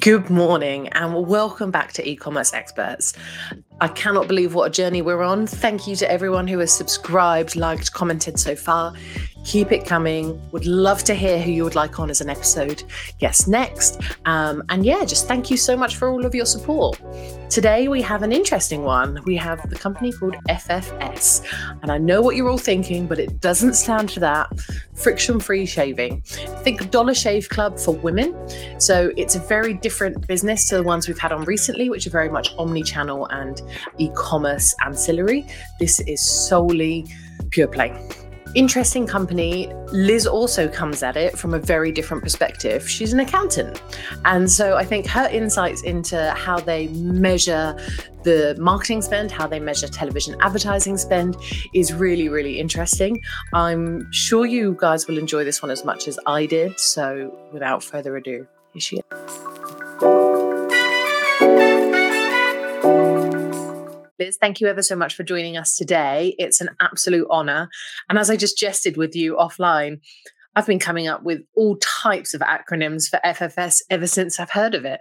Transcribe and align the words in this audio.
Good 0.00 0.28
morning 0.28 0.88
and 0.88 1.26
welcome 1.26 1.70
back 1.70 1.92
to 1.94 2.08
e-commerce 2.08 2.52
experts. 2.52 3.14
I 3.80 3.88
cannot 3.88 4.28
believe 4.28 4.54
what 4.54 4.66
a 4.66 4.70
journey 4.70 5.00
we're 5.02 5.22
on. 5.22 5.46
Thank 5.46 5.86
you 5.86 5.96
to 5.96 6.10
everyone 6.10 6.46
who 6.46 6.58
has 6.58 6.72
subscribed, 6.72 7.56
liked, 7.56 7.92
commented 7.92 8.38
so 8.38 8.54
far. 8.54 8.92
Keep 9.44 9.72
it 9.72 9.84
coming. 9.84 10.40
Would 10.52 10.66
love 10.66 11.04
to 11.04 11.14
hear 11.14 11.38
who 11.40 11.52
you 11.52 11.64
would 11.64 11.74
like 11.74 12.00
on 12.00 12.08
as 12.08 12.20
an 12.20 12.30
episode 12.30 12.82
guest 13.18 13.46
next. 13.46 14.00
Um, 14.24 14.62
and 14.70 14.84
yeah, 14.86 15.04
just 15.04 15.28
thank 15.28 15.50
you 15.50 15.56
so 15.56 15.76
much 15.76 15.96
for 15.96 16.08
all 16.08 16.24
of 16.24 16.34
your 16.34 16.46
support. 16.46 17.00
Today 17.50 17.88
we 17.88 18.00
have 18.00 18.22
an 18.22 18.32
interesting 18.32 18.82
one. 18.82 19.20
We 19.26 19.36
have 19.36 19.68
the 19.68 19.76
company 19.76 20.12
called 20.12 20.34
FFS. 20.48 21.46
And 21.82 21.92
I 21.92 21.98
know 21.98 22.22
what 22.22 22.36
you're 22.36 22.48
all 22.48 22.58
thinking, 22.58 23.06
but 23.06 23.18
it 23.18 23.40
doesn't 23.40 23.74
stand 23.74 24.10
for 24.10 24.20
that. 24.20 24.50
Friction 24.94 25.38
free 25.38 25.66
shaving. 25.66 26.22
Think 26.22 26.90
Dollar 26.90 27.14
Shave 27.14 27.48
Club 27.50 27.78
for 27.78 27.94
women. 27.94 28.34
So 28.80 29.12
it's 29.16 29.36
a 29.36 29.40
very 29.40 29.74
different 29.74 30.26
business 30.26 30.66
to 30.68 30.76
the 30.76 30.82
ones 30.82 31.06
we've 31.06 31.18
had 31.18 31.32
on 31.32 31.44
recently, 31.44 31.90
which 31.90 32.06
are 32.06 32.10
very 32.10 32.30
much 32.30 32.54
omni 32.56 32.82
channel 32.82 33.26
and 33.26 33.60
e 33.98 34.08
commerce 34.14 34.74
ancillary. 34.84 35.46
This 35.78 36.00
is 36.00 36.26
solely 36.26 37.06
pure 37.50 37.68
play 37.68 37.92
interesting 38.54 39.06
company. 39.06 39.72
Liz 39.92 40.26
also 40.26 40.68
comes 40.68 41.02
at 41.02 41.16
it 41.16 41.38
from 41.38 41.54
a 41.54 41.58
very 41.58 41.92
different 41.92 42.22
perspective. 42.22 42.88
She's 42.88 43.12
an 43.12 43.20
accountant. 43.20 43.82
And 44.24 44.50
so 44.50 44.76
I 44.76 44.84
think 44.84 45.06
her 45.06 45.28
insights 45.28 45.82
into 45.82 46.30
how 46.32 46.60
they 46.60 46.88
measure 46.88 47.76
the 48.22 48.56
marketing 48.58 49.02
spend, 49.02 49.30
how 49.30 49.46
they 49.46 49.60
measure 49.60 49.86
television 49.86 50.36
advertising 50.40 50.96
spend 50.96 51.36
is 51.74 51.92
really, 51.92 52.28
really 52.28 52.58
interesting. 52.58 53.20
I'm 53.52 54.10
sure 54.12 54.46
you 54.46 54.76
guys 54.80 55.06
will 55.06 55.18
enjoy 55.18 55.44
this 55.44 55.62
one 55.62 55.70
as 55.70 55.84
much 55.84 56.08
as 56.08 56.18
I 56.26 56.46
did. 56.46 56.80
So 56.80 57.36
without 57.52 57.82
further 57.82 58.16
ado, 58.16 58.46
here 58.72 58.80
she 58.80 58.96
is. 58.96 59.53
Liz, 64.24 64.38
thank 64.40 64.60
you 64.60 64.68
ever 64.68 64.82
so 64.82 64.96
much 64.96 65.14
for 65.14 65.22
joining 65.22 65.58
us 65.58 65.76
today. 65.76 66.34
It's 66.38 66.62
an 66.62 66.70
absolute 66.80 67.26
honor. 67.30 67.68
And 68.08 68.18
as 68.18 68.30
I 68.30 68.36
just 68.36 68.56
jested 68.56 68.96
with 68.96 69.14
you 69.14 69.36
offline, 69.36 70.00
I've 70.56 70.66
been 70.66 70.78
coming 70.78 71.06
up 71.08 71.24
with 71.24 71.42
all 71.54 71.76
types 71.76 72.32
of 72.32 72.40
acronyms 72.40 73.06
for 73.08 73.20
FFS 73.22 73.82
ever 73.90 74.06
since 74.06 74.40
I've 74.40 74.50
heard 74.50 74.74
of 74.74 74.86
it. 74.86 75.00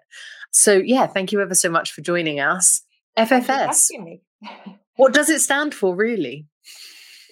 So, 0.52 0.74
yeah, 0.74 1.08
thank 1.08 1.32
you 1.32 1.42
ever 1.42 1.56
so 1.56 1.70
much 1.70 1.94
for 1.94 2.02
joining 2.02 2.42
us. 2.42 2.82
FFS. 3.18 3.88
what 4.98 5.14
does 5.14 5.30
it 5.30 5.40
stand 5.40 5.74
for, 5.74 5.96
really? 5.96 6.48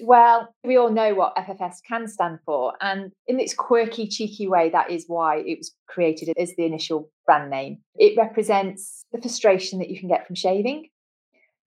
Well, 0.01 0.55
we 0.63 0.77
all 0.77 0.91
know 0.91 1.13
what 1.13 1.35
FFS 1.35 1.79
can 1.87 2.07
stand 2.07 2.39
for. 2.45 2.73
And 2.79 3.11
in 3.27 3.39
its 3.39 3.53
quirky, 3.53 4.07
cheeky 4.07 4.47
way, 4.47 4.69
that 4.69 4.89
is 4.89 5.05
why 5.07 5.39
it 5.39 5.57
was 5.57 5.75
created 5.87 6.29
as 6.37 6.53
the 6.55 6.65
initial 6.65 7.11
brand 7.25 7.51
name. 7.51 7.79
It 7.95 8.17
represents 8.17 9.03
the 9.11 9.19
frustration 9.19 9.79
that 9.79 9.89
you 9.89 9.99
can 9.99 10.07
get 10.07 10.25
from 10.25 10.35
shaving. 10.35 10.87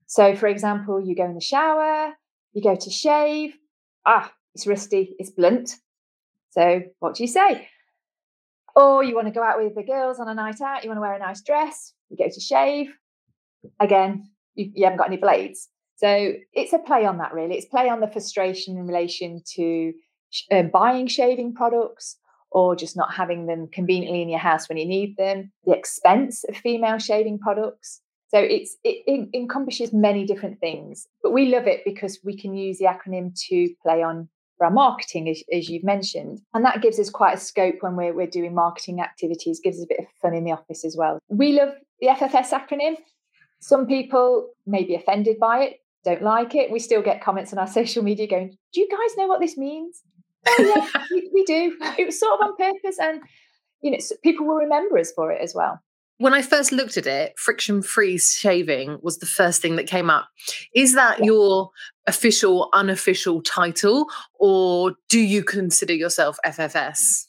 So, 0.06 0.36
for 0.36 0.46
example, 0.46 1.00
you 1.04 1.14
go 1.14 1.24
in 1.24 1.34
the 1.34 1.40
shower, 1.40 2.12
you 2.52 2.62
go 2.62 2.76
to 2.76 2.90
shave. 2.90 3.54
Ah, 4.06 4.32
it's 4.54 4.66
rusty, 4.66 5.14
it's 5.18 5.30
blunt. 5.30 5.76
So, 6.50 6.82
what 6.98 7.14
do 7.14 7.22
you 7.22 7.28
say? 7.28 7.68
Or 8.76 9.02
you 9.02 9.14
want 9.14 9.28
to 9.28 9.32
go 9.32 9.42
out 9.42 9.62
with 9.62 9.74
the 9.74 9.82
girls 9.82 10.18
on 10.18 10.28
a 10.28 10.34
night 10.34 10.60
out, 10.60 10.82
you 10.82 10.90
want 10.90 10.98
to 10.98 11.02
wear 11.02 11.14
a 11.14 11.18
nice 11.18 11.42
dress, 11.42 11.92
you 12.10 12.16
go 12.16 12.28
to 12.30 12.40
shave. 12.40 12.92
Again, 13.80 14.30
you, 14.54 14.70
you 14.74 14.84
haven't 14.84 14.98
got 14.98 15.08
any 15.08 15.16
blades. 15.16 15.68
So, 15.96 16.34
it's 16.52 16.72
a 16.72 16.78
play 16.78 17.06
on 17.06 17.18
that, 17.18 17.32
really. 17.32 17.56
It's 17.56 17.66
play 17.66 17.88
on 17.88 18.00
the 18.00 18.08
frustration 18.08 18.76
in 18.76 18.86
relation 18.86 19.42
to 19.56 19.92
um, 20.50 20.70
buying 20.70 21.06
shaving 21.06 21.54
products 21.54 22.18
or 22.50 22.76
just 22.76 22.96
not 22.96 23.12
having 23.12 23.46
them 23.46 23.68
conveniently 23.72 24.22
in 24.22 24.28
your 24.28 24.38
house 24.38 24.68
when 24.68 24.78
you 24.78 24.86
need 24.86 25.16
them, 25.16 25.50
the 25.64 25.76
expense 25.76 26.44
of 26.48 26.56
female 26.56 26.98
shaving 26.98 27.38
products. 27.38 28.00
So 28.34 28.40
it's 28.40 28.76
it, 28.82 29.04
it, 29.06 29.28
encompasses 29.32 29.92
many 29.92 30.26
different 30.26 30.58
things, 30.58 31.06
but 31.22 31.30
we 31.30 31.46
love 31.54 31.68
it 31.68 31.82
because 31.84 32.18
we 32.24 32.36
can 32.36 32.52
use 32.52 32.78
the 32.78 32.86
acronym 32.86 33.32
to 33.46 33.72
play 33.80 34.02
on 34.02 34.28
for 34.58 34.66
our 34.66 34.72
marketing, 34.72 35.28
as, 35.28 35.40
as 35.52 35.68
you've 35.68 35.84
mentioned, 35.84 36.40
and 36.52 36.64
that 36.64 36.82
gives 36.82 36.98
us 36.98 37.10
quite 37.10 37.34
a 37.34 37.40
scope 37.40 37.76
when 37.78 37.94
we're 37.94 38.12
we're 38.12 38.26
doing 38.26 38.52
marketing 38.52 39.00
activities. 39.00 39.60
Gives 39.62 39.78
us 39.78 39.84
a 39.84 39.86
bit 39.88 40.00
of 40.00 40.06
fun 40.20 40.34
in 40.34 40.42
the 40.42 40.50
office 40.50 40.84
as 40.84 40.96
well. 40.98 41.20
We 41.28 41.52
love 41.52 41.74
the 42.00 42.08
FFS 42.08 42.50
acronym. 42.50 42.96
Some 43.60 43.86
people 43.86 44.50
may 44.66 44.82
be 44.82 44.96
offended 44.96 45.38
by 45.38 45.60
it, 45.60 45.76
don't 46.04 46.22
like 46.22 46.56
it. 46.56 46.72
We 46.72 46.80
still 46.80 47.02
get 47.02 47.22
comments 47.22 47.52
on 47.52 47.60
our 47.60 47.68
social 47.78 48.02
media 48.02 48.26
going, 48.26 48.56
"Do 48.72 48.80
you 48.80 48.88
guys 48.90 49.16
know 49.16 49.28
what 49.28 49.38
this 49.38 49.56
means?" 49.56 50.02
oh, 50.48 50.72
yeah, 50.74 51.04
we, 51.12 51.30
we 51.32 51.44
do. 51.44 51.78
It 52.00 52.06
was 52.06 52.18
sort 52.18 52.40
of 52.40 52.48
on 52.48 52.56
purpose, 52.56 52.98
and 52.98 53.20
you 53.80 53.92
know, 53.92 53.98
people 54.24 54.44
will 54.44 54.56
remember 54.56 54.98
us 54.98 55.12
for 55.12 55.30
it 55.30 55.40
as 55.40 55.54
well 55.54 55.78
when 56.18 56.32
I 56.32 56.42
first 56.42 56.72
looked 56.72 56.96
at 56.96 57.06
it, 57.06 57.34
friction 57.38 57.82
free 57.82 58.18
shaving 58.18 58.98
was 59.02 59.18
the 59.18 59.26
first 59.26 59.60
thing 59.60 59.76
that 59.76 59.86
came 59.86 60.10
up. 60.10 60.28
Is 60.74 60.94
that 60.94 61.24
your 61.24 61.70
official, 62.06 62.68
unofficial 62.72 63.42
title, 63.42 64.06
or 64.34 64.94
do 65.08 65.18
you 65.18 65.42
consider 65.42 65.92
yourself 65.92 66.38
FFS? 66.46 67.26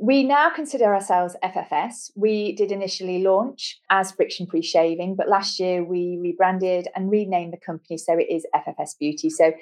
We 0.00 0.22
now 0.22 0.48
consider 0.48 0.94
ourselves 0.94 1.36
FFS. 1.42 2.12
We 2.14 2.54
did 2.54 2.70
initially 2.70 3.22
launch 3.22 3.80
as 3.90 4.12
friction 4.12 4.46
free 4.46 4.62
shaving, 4.62 5.16
but 5.16 5.28
last 5.28 5.58
year 5.58 5.84
we 5.84 6.18
rebranded 6.22 6.86
and 6.94 7.10
renamed 7.10 7.52
the 7.52 7.58
company 7.58 7.98
so 7.98 8.16
it 8.16 8.28
is 8.30 8.46
FFS 8.54 8.96
Beauty. 8.98 9.28
So 9.28 9.52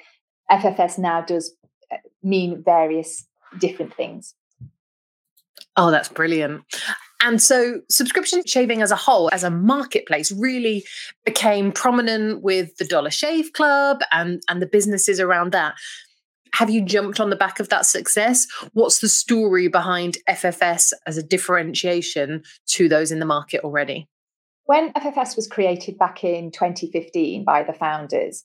FFS 0.51 0.99
now 0.99 1.21
does 1.21 1.55
uh, 1.91 1.97
mean 2.21 2.61
various 2.63 3.25
different 3.59 3.95
things. 3.95 4.35
Oh, 5.75 5.89
that's 5.89 6.09
brilliant. 6.09 6.63
And 7.21 7.41
so 7.41 7.81
subscription 7.89 8.43
shaving 8.45 8.81
as 8.81 8.91
a 8.91 8.95
whole, 8.95 9.29
as 9.33 9.43
a 9.43 9.49
marketplace, 9.49 10.31
really 10.31 10.85
became 11.25 11.71
prominent 11.71 12.43
with 12.43 12.77
the 12.77 12.85
Dollar 12.85 13.09
Shave 13.09 13.53
Club 13.53 13.99
and, 14.11 14.41
and 14.49 14.61
the 14.61 14.67
businesses 14.67 15.19
around 15.19 15.51
that. 15.51 15.75
Have 16.53 16.69
you 16.69 16.83
jumped 16.83 17.19
on 17.19 17.29
the 17.29 17.35
back 17.35 17.59
of 17.59 17.69
that 17.69 17.85
success? 17.85 18.47
What's 18.73 18.99
the 18.99 19.09
story 19.09 19.67
behind 19.67 20.17
FFS 20.29 20.93
as 21.05 21.17
a 21.17 21.23
differentiation 21.23 22.43
to 22.67 22.87
those 22.87 23.11
in 23.11 23.19
the 23.19 23.25
market 23.25 23.61
already? 23.63 24.07
When 24.65 24.91
FFS 24.93 25.35
was 25.35 25.47
created 25.47 25.97
back 25.97 26.23
in 26.23 26.51
2015 26.51 27.43
by 27.45 27.63
the 27.63 27.73
founders, 27.73 28.43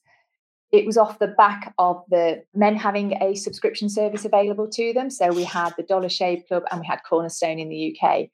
it 0.72 0.87
was 0.87 0.97
off 0.97 1.19
the 1.19 1.28
back 1.28 1.75
of 1.78 2.03
the 2.09 2.43
men 2.55 2.77
having 2.77 3.22
a 3.22 3.34
subscription 3.34 3.88
service 3.88 4.25
available 4.25 4.69
to 4.71 4.93
them. 4.94 5.11
So 5.11 5.31
we 5.31 5.44
had 5.44 5.75
the 5.77 5.82
Dollar 5.82 6.09
Shave 6.09 6.44
Club 6.49 6.62
and 6.71 6.81
we 6.81 6.87
had 6.87 7.00
Cornerstone 7.09 7.59
in 7.59 7.69
the 7.69 7.97
UK. 7.97 8.28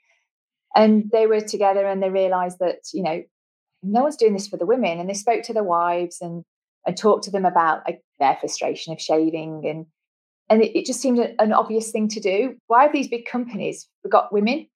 And 0.75 1.11
they 1.11 1.27
were 1.27 1.41
together 1.41 1.87
and 1.87 2.03
they 2.03 2.11
realized 2.11 2.59
that, 2.61 2.81
you 2.93 3.03
know, 3.03 3.23
no 3.83 4.03
one's 4.03 4.17
doing 4.17 4.35
this 4.35 4.49
for 4.49 4.57
the 4.57 4.67
women. 4.67 5.01
And 5.01 5.09
they 5.09 5.15
spoke 5.15 5.43
to 5.45 5.55
their 5.55 5.65
wives 5.65 6.19
and, 6.21 6.45
and 6.87 6.97
talked 6.97 7.25
to 7.25 7.31
them 7.31 7.45
about 7.45 7.83
like, 7.87 8.03
their 8.19 8.37
frustration 8.41 8.93
of 8.93 9.01
shaving. 9.01 9.63
And, 9.65 9.87
and 10.51 10.63
it, 10.63 10.79
it 10.79 10.87
just 10.87 11.01
seemed 11.01 11.21
an 11.39 11.53
obvious 11.53 11.91
thing 11.91 12.09
to 12.09 12.21
do. 12.21 12.57
Why 12.67 12.83
have 12.83 12.93
these 12.93 13.09
big 13.09 13.27
companies 13.27 13.89
forgot 14.03 14.33
women? 14.33 14.67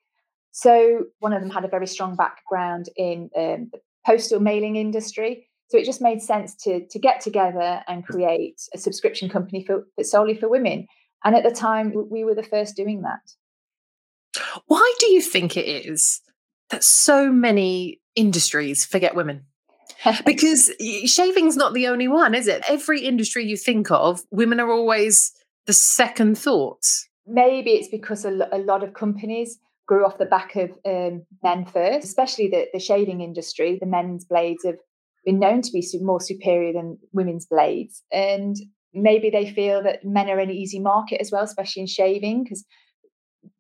So 0.53 1.04
one 1.19 1.32
of 1.32 1.41
them 1.41 1.50
had 1.50 1.64
a 1.64 1.69
very 1.69 1.86
strong 1.86 2.14
background 2.14 2.88
in 2.97 3.30
um, 3.36 3.70
the 3.72 3.80
postal 4.06 4.41
mailing 4.41 4.76
industry. 4.76 5.48
So 5.69 5.78
it 5.78 5.86
just 5.86 6.03
made 6.03 6.20
sense 6.20 6.54
to, 6.64 6.86
to 6.86 6.98
get 6.98 7.20
together 7.20 7.82
and 7.88 8.06
create 8.06 8.60
a 8.74 8.78
subscription 8.78 9.28
company 9.28 9.64
for, 9.64 9.86
solely 10.03 10.36
for 10.36 10.48
women. 10.48 10.86
And 11.24 11.34
at 11.34 11.44
the 11.44 11.50
time, 11.50 11.92
we 12.10 12.24
were 12.24 12.34
the 12.34 12.42
first 12.42 12.76
doing 12.76 13.03
that. 13.03 13.20
Why 14.66 14.94
do 14.98 15.10
you 15.10 15.20
think 15.20 15.56
it 15.56 15.66
is 15.66 16.20
that 16.70 16.84
so 16.84 17.31
many 17.31 18.00
industries 18.15 18.84
forget 18.84 19.15
women? 19.15 19.47
because 20.26 20.70
shaving's 21.04 21.56
not 21.56 21.75
the 21.75 21.87
only 21.87 22.09
one, 22.09 22.34
is 22.34 22.48
it? 22.48 22.65
Every 22.69 23.03
industry 23.03 23.44
you 23.44 23.56
think 23.56 23.91
of, 23.91 24.22
women 24.31 24.60
are 24.60 24.71
always 24.71 25.32
the 25.66 25.72
second 25.72 26.37
thoughts. 26.37 27.09
Maybe 27.26 27.72
it's 27.72 27.88
because 27.88 28.25
a, 28.25 28.31
lot 28.31 28.82
of 28.82 28.94
companies 28.94 29.59
grew 29.87 30.04
off 30.04 30.19
the 30.19 30.24
back 30.24 30.57
of 30.57 30.71
um, 30.84 31.24
men 31.42 31.65
first, 31.65 32.04
especially 32.04 32.48
the, 32.48 32.66
the 32.72 32.80
shaving 32.80 33.21
industry. 33.21 33.78
The 33.80 33.86
men's 33.86 34.24
blades 34.24 34.65
have 34.65 34.78
been 35.24 35.39
known 35.39 35.62
to 35.62 35.72
be 35.72 35.86
more 36.01 36.21
superior 36.21 36.72
than 36.72 36.98
women's 37.12 37.47
blades. 37.47 38.03
And 38.10 38.57
maybe 38.92 39.30
they 39.30 39.51
feel 39.51 39.83
that 39.84 40.04
men 40.04 40.28
are 40.28 40.39
an 40.39 40.51
easy 40.51 40.80
market 40.80 41.21
as 41.21 41.30
well, 41.30 41.45
especially 41.45 41.83
in 41.83 41.86
shaving, 41.86 42.42
because 42.42 42.65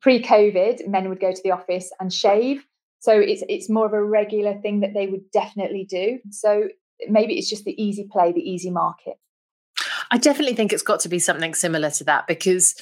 pre-COVID, 0.02 0.88
men 0.88 1.08
would 1.08 1.20
go 1.20 1.32
to 1.32 1.40
the 1.42 1.52
office 1.52 1.90
and 2.00 2.12
shave. 2.12 2.66
So 3.00 3.18
it's 3.18 3.42
it's 3.48 3.68
more 3.68 3.86
of 3.86 3.92
a 3.92 4.02
regular 4.02 4.60
thing 4.60 4.80
that 4.80 4.94
they 4.94 5.06
would 5.06 5.30
definitely 5.32 5.86
do. 5.88 6.18
So 6.30 6.68
maybe 7.08 7.38
it's 7.38 7.48
just 7.48 7.64
the 7.64 7.80
easy 7.82 8.08
play, 8.10 8.32
the 8.32 8.40
easy 8.40 8.70
market. 8.70 9.14
I 10.10 10.18
definitely 10.18 10.54
think 10.54 10.72
it's 10.72 10.82
got 10.82 11.00
to 11.00 11.08
be 11.08 11.18
something 11.18 11.54
similar 11.54 11.90
to 11.90 12.04
that 12.04 12.26
because 12.26 12.74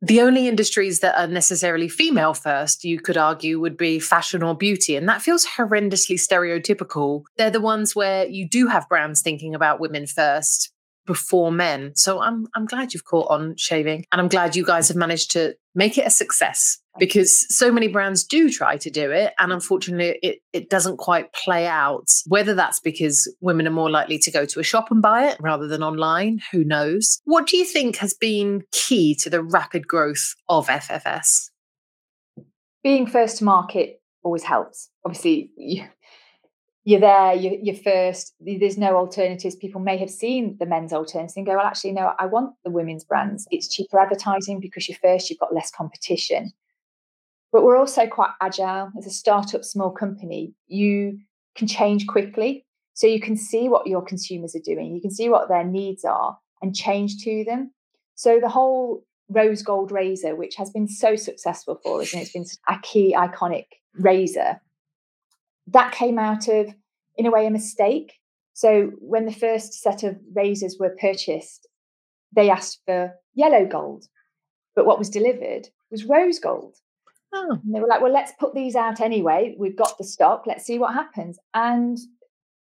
the 0.00 0.20
only 0.20 0.48
industries 0.48 1.00
that 1.00 1.16
are 1.18 1.26
necessarily 1.26 1.88
female 1.88 2.34
first, 2.34 2.82
you 2.82 2.98
could 2.98 3.16
argue, 3.16 3.60
would 3.60 3.76
be 3.76 4.00
fashion 4.00 4.42
or 4.42 4.56
beauty. 4.56 4.96
And 4.96 5.08
that 5.08 5.22
feels 5.22 5.46
horrendously 5.46 6.16
stereotypical. 6.16 7.22
They're 7.36 7.50
the 7.50 7.60
ones 7.60 7.94
where 7.94 8.26
you 8.26 8.48
do 8.48 8.66
have 8.66 8.88
brands 8.88 9.22
thinking 9.22 9.54
about 9.54 9.80
women 9.80 10.06
first. 10.06 10.72
Before 11.06 11.52
men. 11.52 11.92
So 11.94 12.20
I'm 12.20 12.46
I'm 12.54 12.66
glad 12.66 12.92
you've 12.92 13.04
caught 13.04 13.30
on 13.30 13.56
shaving 13.56 14.04
and 14.12 14.20
I'm 14.20 14.28
glad 14.28 14.56
you 14.56 14.64
guys 14.64 14.88
have 14.88 14.96
managed 14.96 15.30
to 15.32 15.54
make 15.74 15.96
it 15.96 16.06
a 16.06 16.10
success 16.10 16.78
because 16.98 17.46
so 17.48 17.72
many 17.72 17.88
brands 17.88 18.24
do 18.24 18.50
try 18.50 18.76
to 18.76 18.90
do 18.90 19.10
it 19.10 19.32
and 19.38 19.52
unfortunately 19.52 20.18
it, 20.22 20.38
it 20.52 20.68
doesn't 20.68 20.98
quite 20.98 21.32
play 21.32 21.66
out. 21.66 22.08
Whether 22.26 22.54
that's 22.54 22.80
because 22.80 23.32
women 23.40 23.66
are 23.66 23.70
more 23.70 23.90
likely 23.90 24.18
to 24.18 24.30
go 24.30 24.44
to 24.44 24.60
a 24.60 24.64
shop 24.64 24.90
and 24.90 25.00
buy 25.00 25.28
it 25.28 25.38
rather 25.40 25.66
than 25.66 25.82
online 25.82 26.40
who 26.52 26.64
knows? 26.64 27.20
What 27.24 27.46
do 27.46 27.56
you 27.56 27.64
think 27.64 27.96
has 27.96 28.14
been 28.14 28.62
key 28.70 29.14
to 29.16 29.30
the 29.30 29.42
rapid 29.42 29.88
growth 29.88 30.34
of 30.48 30.68
ffs 30.68 31.50
being 32.82 33.06
first 33.06 33.38
to 33.38 33.44
market 33.44 34.00
always 34.22 34.42
helps. 34.42 34.90
Obviously 35.04 35.50
you, 35.56 35.84
you're 36.84 37.00
there, 37.00 37.34
you're, 37.34 37.54
you're, 37.62 37.76
first, 37.76 38.34
there's 38.40 38.76
no 38.76 38.96
alternatives. 38.96 39.54
People 39.54 39.80
may 39.80 39.96
have 39.98 40.10
seen 40.10 40.56
the 40.58 40.66
men's 40.66 40.92
alternatives 40.92 41.36
and 41.36 41.46
go, 41.46 41.56
well, 41.56 41.66
actually, 41.66 41.92
no, 41.92 42.12
I 42.18 42.26
want 42.26 42.54
the 42.64 42.70
women's 42.70 43.04
brands. 43.04 43.46
It's 43.50 43.72
cheaper 43.72 44.00
advertising 44.00 44.58
because 44.58 44.88
you're 44.88 44.98
first, 45.00 45.30
you've 45.30 45.38
got 45.38 45.54
less 45.54 45.70
competition. 45.70 46.52
But 47.52 47.62
we're 47.62 47.76
also 47.76 48.06
quite 48.06 48.30
agile. 48.40 48.90
As 48.98 49.06
a 49.06 49.10
startup 49.10 49.64
small 49.64 49.90
company, 49.90 50.54
you 50.66 51.20
can 51.54 51.68
change 51.68 52.06
quickly. 52.06 52.66
So 52.94 53.06
you 53.06 53.20
can 53.20 53.36
see 53.36 53.68
what 53.68 53.86
your 53.86 54.02
consumers 54.02 54.54
are 54.56 54.60
doing, 54.60 54.94
you 54.94 55.00
can 55.00 55.10
see 55.10 55.28
what 55.28 55.48
their 55.48 55.64
needs 55.64 56.04
are 56.04 56.36
and 56.60 56.74
change 56.74 57.22
to 57.24 57.44
them. 57.44 57.72
So 58.16 58.38
the 58.40 58.48
whole 58.48 59.04
rose 59.28 59.62
gold 59.62 59.92
razor, 59.92 60.36
which 60.36 60.56
has 60.56 60.70
been 60.70 60.88
so 60.88 61.16
successful 61.16 61.80
for 61.82 62.02
us, 62.02 62.12
and 62.12 62.20
it's 62.20 62.32
been 62.32 62.44
a 62.68 62.78
key 62.82 63.14
iconic 63.16 63.64
razor 63.94 64.60
that 65.68 65.92
came 65.92 66.18
out 66.18 66.48
of, 66.48 66.74
in 67.16 67.26
a 67.26 67.30
way, 67.30 67.46
a 67.46 67.50
mistake. 67.50 68.14
So 68.54 68.90
when 68.98 69.26
the 69.26 69.32
first 69.32 69.74
set 69.74 70.02
of 70.02 70.18
razors 70.34 70.76
were 70.78 70.96
purchased, 71.00 71.68
they 72.34 72.50
asked 72.50 72.80
for 72.86 73.14
yellow 73.34 73.66
gold, 73.66 74.06
but 74.74 74.86
what 74.86 74.98
was 74.98 75.10
delivered 75.10 75.68
was 75.90 76.04
rose 76.04 76.38
gold. 76.38 76.76
Oh. 77.34 77.58
And 77.62 77.74
they 77.74 77.80
were 77.80 77.86
like, 77.86 78.02
well, 78.02 78.12
let's 78.12 78.32
put 78.38 78.54
these 78.54 78.76
out 78.76 79.00
anyway. 79.00 79.54
We've 79.58 79.76
got 79.76 79.96
the 79.96 80.04
stock. 80.04 80.44
Let's 80.46 80.66
see 80.66 80.78
what 80.78 80.92
happens. 80.92 81.38
And 81.54 81.98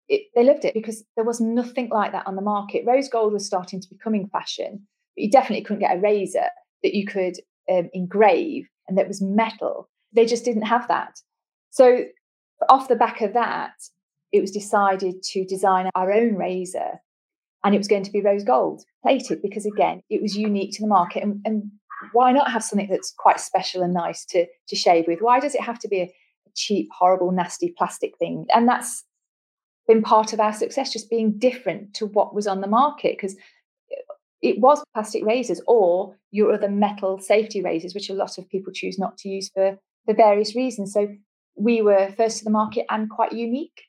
it, 0.08 0.22
they 0.34 0.44
loved 0.44 0.64
it 0.64 0.74
because 0.74 1.04
there 1.16 1.24
was 1.24 1.40
nothing 1.40 1.88
like 1.90 2.12
that 2.12 2.26
on 2.26 2.36
the 2.36 2.42
market. 2.42 2.84
Rose 2.86 3.08
gold 3.08 3.32
was 3.32 3.46
starting 3.46 3.80
to 3.80 3.88
becoming 3.88 4.28
fashion, 4.28 4.86
but 5.16 5.22
you 5.22 5.30
definitely 5.30 5.64
couldn't 5.64 5.80
get 5.80 5.96
a 5.96 6.00
razor 6.00 6.46
that 6.82 6.94
you 6.94 7.06
could 7.06 7.38
um, 7.70 7.88
engrave 7.92 8.68
and 8.86 8.98
that 8.98 9.08
was 9.08 9.22
metal. 9.22 9.88
They 10.12 10.26
just 10.26 10.44
didn't 10.44 10.62
have 10.62 10.86
that. 10.88 11.20
So 11.70 12.04
off 12.68 12.88
the 12.88 12.96
back 12.96 13.20
of 13.20 13.32
that, 13.34 13.74
it 14.32 14.40
was 14.40 14.50
decided 14.50 15.22
to 15.22 15.44
design 15.44 15.90
our 15.94 16.12
own 16.12 16.36
razor 16.36 17.00
and 17.64 17.74
it 17.74 17.78
was 17.78 17.88
going 17.88 18.02
to 18.02 18.10
be 18.10 18.20
rose 18.20 18.44
gold 18.44 18.82
plated 19.02 19.40
because 19.42 19.66
again 19.66 20.00
it 20.10 20.20
was 20.20 20.36
unique 20.36 20.72
to 20.74 20.82
the 20.82 20.88
market 20.88 21.22
and, 21.22 21.40
and, 21.44 21.70
why 22.12 22.32
not 22.32 22.50
have 22.50 22.64
something 22.64 22.88
that's 22.90 23.14
quite 23.16 23.38
special 23.38 23.80
and 23.80 23.94
nice 23.94 24.24
to 24.24 24.44
to 24.66 24.74
shave 24.74 25.04
with? 25.06 25.20
Why 25.20 25.38
does 25.38 25.54
it 25.54 25.60
have 25.60 25.78
to 25.78 25.88
be 25.88 26.00
a 26.00 26.12
cheap 26.56 26.88
horrible 26.92 27.30
nasty 27.30 27.72
plastic 27.78 28.18
thing? 28.18 28.46
And 28.52 28.68
that's 28.68 29.04
been 29.86 30.02
part 30.02 30.32
of 30.32 30.40
our 30.40 30.52
success 30.52 30.92
just 30.92 31.08
being 31.08 31.38
different 31.38 31.94
to 31.94 32.06
what 32.06 32.34
was 32.34 32.48
on 32.48 32.60
the 32.60 32.66
market 32.66 33.16
because 33.16 33.36
it 34.40 34.58
was 34.58 34.82
plastic 34.94 35.24
razors 35.24 35.60
or 35.68 36.16
your 36.32 36.52
other 36.52 36.68
metal 36.68 37.20
safety 37.20 37.62
razors 37.62 37.94
which 37.94 38.10
a 38.10 38.14
lot 38.14 38.36
of 38.36 38.48
people 38.48 38.72
choose 38.72 38.98
not 38.98 39.16
to 39.18 39.28
use 39.28 39.48
for 39.54 39.78
for 40.04 40.14
various 40.14 40.56
reasons. 40.56 40.92
So 40.92 41.06
we 41.56 41.82
were 41.82 42.12
first 42.16 42.38
to 42.38 42.44
the 42.44 42.50
market 42.50 42.86
and 42.90 43.08
quite 43.10 43.32
unique. 43.32 43.82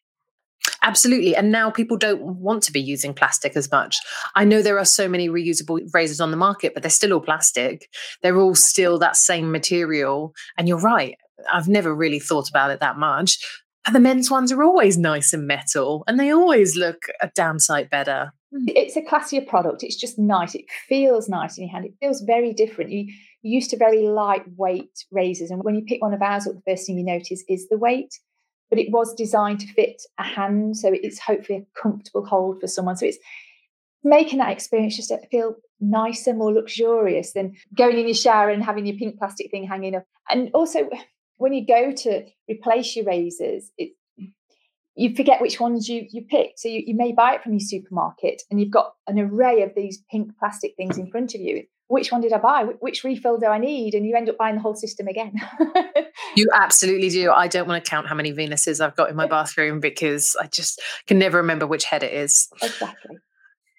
Absolutely. 0.82 1.36
And 1.36 1.52
now 1.52 1.72
people 1.72 1.98
don't 1.98 2.22
want 2.22 2.62
to 2.64 2.72
be 2.72 2.82
using 2.82 3.14
plastic 3.14 3.56
as 3.56 3.72
much. 3.72 3.98
I 4.36 4.44
know 4.44 4.62
there 4.62 4.80
are 4.80 4.86
so 4.86 5.08
many 5.08 5.30
reusable 5.30 5.80
razors 5.94 6.20
on 6.20 6.32
the 6.32 6.38
market, 6.38 6.74
but 6.74 6.84
they're 6.84 6.90
still 6.90 7.14
all 7.14 7.22
plastic. 7.22 7.88
They're 8.22 8.40
all 8.40 8.56
still 8.56 9.00
that 9.00 9.16
same 9.16 9.52
material. 9.52 10.34
And 10.58 10.68
you're 10.68 10.80
right. 10.80 11.16
I've 11.52 11.70
never 11.70 11.96
really 11.96 12.20
thought 12.20 12.50
about 12.50 12.72
it 12.72 12.82
that 12.82 12.98
much. 12.98 13.38
But 13.86 13.94
the 13.94 14.00
men's 14.00 14.30
ones 14.32 14.52
are 14.52 14.64
always 14.64 14.98
nice 14.98 15.34
and 15.34 15.46
metal 15.46 16.04
and 16.08 16.20
they 16.20 16.32
always 16.32 16.78
look 16.78 17.04
a 17.22 17.30
damn 17.36 17.60
sight 17.60 17.90
better. 17.90 18.32
It's 18.68 18.96
a 18.96 19.02
classier 19.02 19.46
product. 19.46 19.84
It's 19.84 19.96
just 19.96 20.20
nice. 20.20 20.56
It 20.56 20.66
feels 20.88 21.28
nice 21.28 21.58
in 21.58 21.66
your 21.66 21.72
hand. 21.72 21.86
It 21.86 21.96
feels 22.00 22.22
very 22.22 22.54
different. 22.54 22.92
You 22.92 23.12
used 23.44 23.70
to 23.70 23.78
very 23.78 24.08
lightweight 24.08 25.06
razors. 25.12 25.52
And 25.52 25.64
when 25.64 25.76
you 25.76 25.84
pick 25.84 26.02
one 26.02 26.14
of 26.14 26.22
ours 26.22 26.48
up, 26.48 26.56
the 26.56 26.72
first 26.72 26.88
thing 26.88 26.98
you 26.98 27.06
notice 27.06 27.44
is 27.48 27.68
the 27.70 27.78
weight. 27.78 28.18
But 28.70 28.80
it 28.80 28.92
was 28.92 29.14
designed 29.14 29.60
to 29.60 29.68
fit 29.68 30.02
a 30.18 30.24
hand. 30.24 30.78
So 30.78 30.90
it's 30.92 31.20
hopefully 31.20 31.60
a 31.60 31.80
comfortable 31.80 32.26
hold 32.26 32.60
for 32.60 32.68
someone. 32.68 32.98
So 32.98 33.06
it's 33.06 33.20
making 34.04 34.40
that 34.40 34.52
experience 34.52 34.96
just 34.96 35.12
uh, 35.12 35.18
feel 35.30 35.56
nicer, 35.80 36.34
more 36.34 36.54
luxurious 36.54 37.34
than 37.34 37.54
going 37.78 37.98
in 37.98 38.08
your 38.08 38.16
shower 38.16 38.50
and 38.50 38.64
having 38.64 38.86
your 38.86 38.98
pink 38.98 39.20
plastic 39.20 39.52
thing 39.52 39.68
hanging 39.68 39.96
up. 39.96 40.06
And 40.30 40.50
also, 40.54 40.90
when 41.38 41.54
you 41.54 41.66
go 41.68 41.92
to 41.92 42.26
replace 42.50 42.96
your 42.96 43.06
razors, 43.06 43.72
it, 43.78 43.92
you 44.96 45.16
forget 45.16 45.42
which 45.42 45.60
ones 45.60 45.90
you, 45.90 46.08
you 46.10 46.24
picked. 46.24 46.60
So 46.60 46.70
you, 46.70 46.84
you 46.88 46.96
may 46.96 47.12
buy 47.12 47.36
it 47.36 47.44
from 47.44 47.54
your 47.54 47.60
supermarket 47.60 48.42
and 48.50 48.60
you've 48.60 48.72
got 48.72 48.94
an 49.08 49.20
array 49.20 49.62
of 49.62 49.72
these 49.76 50.02
pink 50.10 50.32
plastic 50.40 50.76
things 50.78 50.98
in 50.98 51.12
front 51.12 51.36
of 51.36 51.42
you 51.42 51.64
which 51.88 52.12
one 52.12 52.22
did 52.22 52.34
I 52.34 52.38
buy? 52.38 52.64
Which 52.80 53.04
refill 53.04 53.38
do 53.38 53.48
I 53.48 53.58
need? 53.58 53.94
And 53.94 54.06
you 54.06 54.16
end 54.16 54.30
up 54.30 54.38
buying 54.38 54.56
the 54.56 54.62
whole 54.62 54.76
system 54.76 55.08
again. 55.08 55.34
you 56.36 56.50
absolutely 56.54 57.10
do. 57.10 57.32
I 57.32 57.48
don't 57.48 57.68
want 57.68 57.84
to 57.84 57.90
count 57.90 58.08
how 58.08 58.16
many 58.16 58.32
Venuses 58.32 58.84
I've 58.84 58.96
got 58.96 59.10
in 59.10 59.16
my 59.16 59.28
bathroom 59.38 59.80
because 59.80 60.36
I 60.42 60.48
just 60.48 60.82
can 61.08 61.20
never 61.20 61.38
remember 61.38 61.68
which 61.68 61.86
head 61.86 62.04
it 62.04 62.14
is. 62.14 62.48
Exactly. 62.62 63.18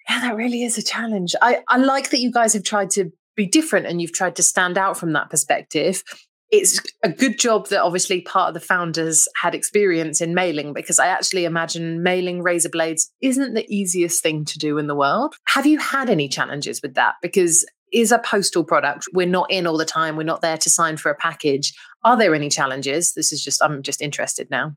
Yeah, 0.09 0.21
that 0.21 0.35
really 0.35 0.63
is 0.63 0.77
a 0.77 0.83
challenge. 0.83 1.35
I, 1.41 1.63
I 1.67 1.77
like 1.77 2.11
that 2.11 2.19
you 2.19 2.31
guys 2.31 2.53
have 2.53 2.63
tried 2.63 2.91
to 2.91 3.11
be 3.35 3.47
different 3.47 3.87
and 3.87 4.01
you've 4.01 4.13
tried 4.13 4.35
to 4.35 4.43
stand 4.43 4.77
out 4.77 4.97
from 4.97 5.13
that 5.13 5.29
perspective. 5.29 6.03
It's 6.51 6.79
a 7.03 7.09
good 7.09 7.39
job 7.39 7.67
that 7.69 7.81
obviously 7.81 8.21
part 8.21 8.49
of 8.49 8.53
the 8.53 8.59
founders 8.59 9.27
had 9.41 9.55
experience 9.55 10.21
in 10.21 10.35
mailing 10.35 10.73
because 10.73 10.99
I 10.99 11.07
actually 11.07 11.43
imagine 11.43 12.03
mailing 12.03 12.43
razor 12.43 12.69
blades 12.69 13.11
isn't 13.19 13.55
the 13.55 13.65
easiest 13.67 14.21
thing 14.21 14.45
to 14.45 14.59
do 14.59 14.77
in 14.77 14.85
the 14.85 14.95
world. 14.95 15.35
Have 15.47 15.65
you 15.65 15.79
had 15.79 16.09
any 16.09 16.29
challenges 16.29 16.81
with 16.83 16.93
that? 16.93 17.15
Because 17.21 17.65
is 17.93 18.11
a 18.11 18.19
postal 18.19 18.63
product. 18.63 19.05
We're 19.13 19.27
not 19.27 19.49
in 19.51 19.67
all 19.67 19.77
the 19.77 19.85
time. 19.85 20.15
We're 20.15 20.23
not 20.23 20.41
there 20.41 20.57
to 20.57 20.69
sign 20.69 20.97
for 20.97 21.09
a 21.09 21.15
package. 21.15 21.73
Are 22.03 22.17
there 22.17 22.35
any 22.35 22.49
challenges? 22.49 23.13
This 23.13 23.31
is 23.31 23.43
just, 23.43 23.61
I'm 23.61 23.81
just 23.81 24.01
interested 24.01 24.49
now. 24.49 24.75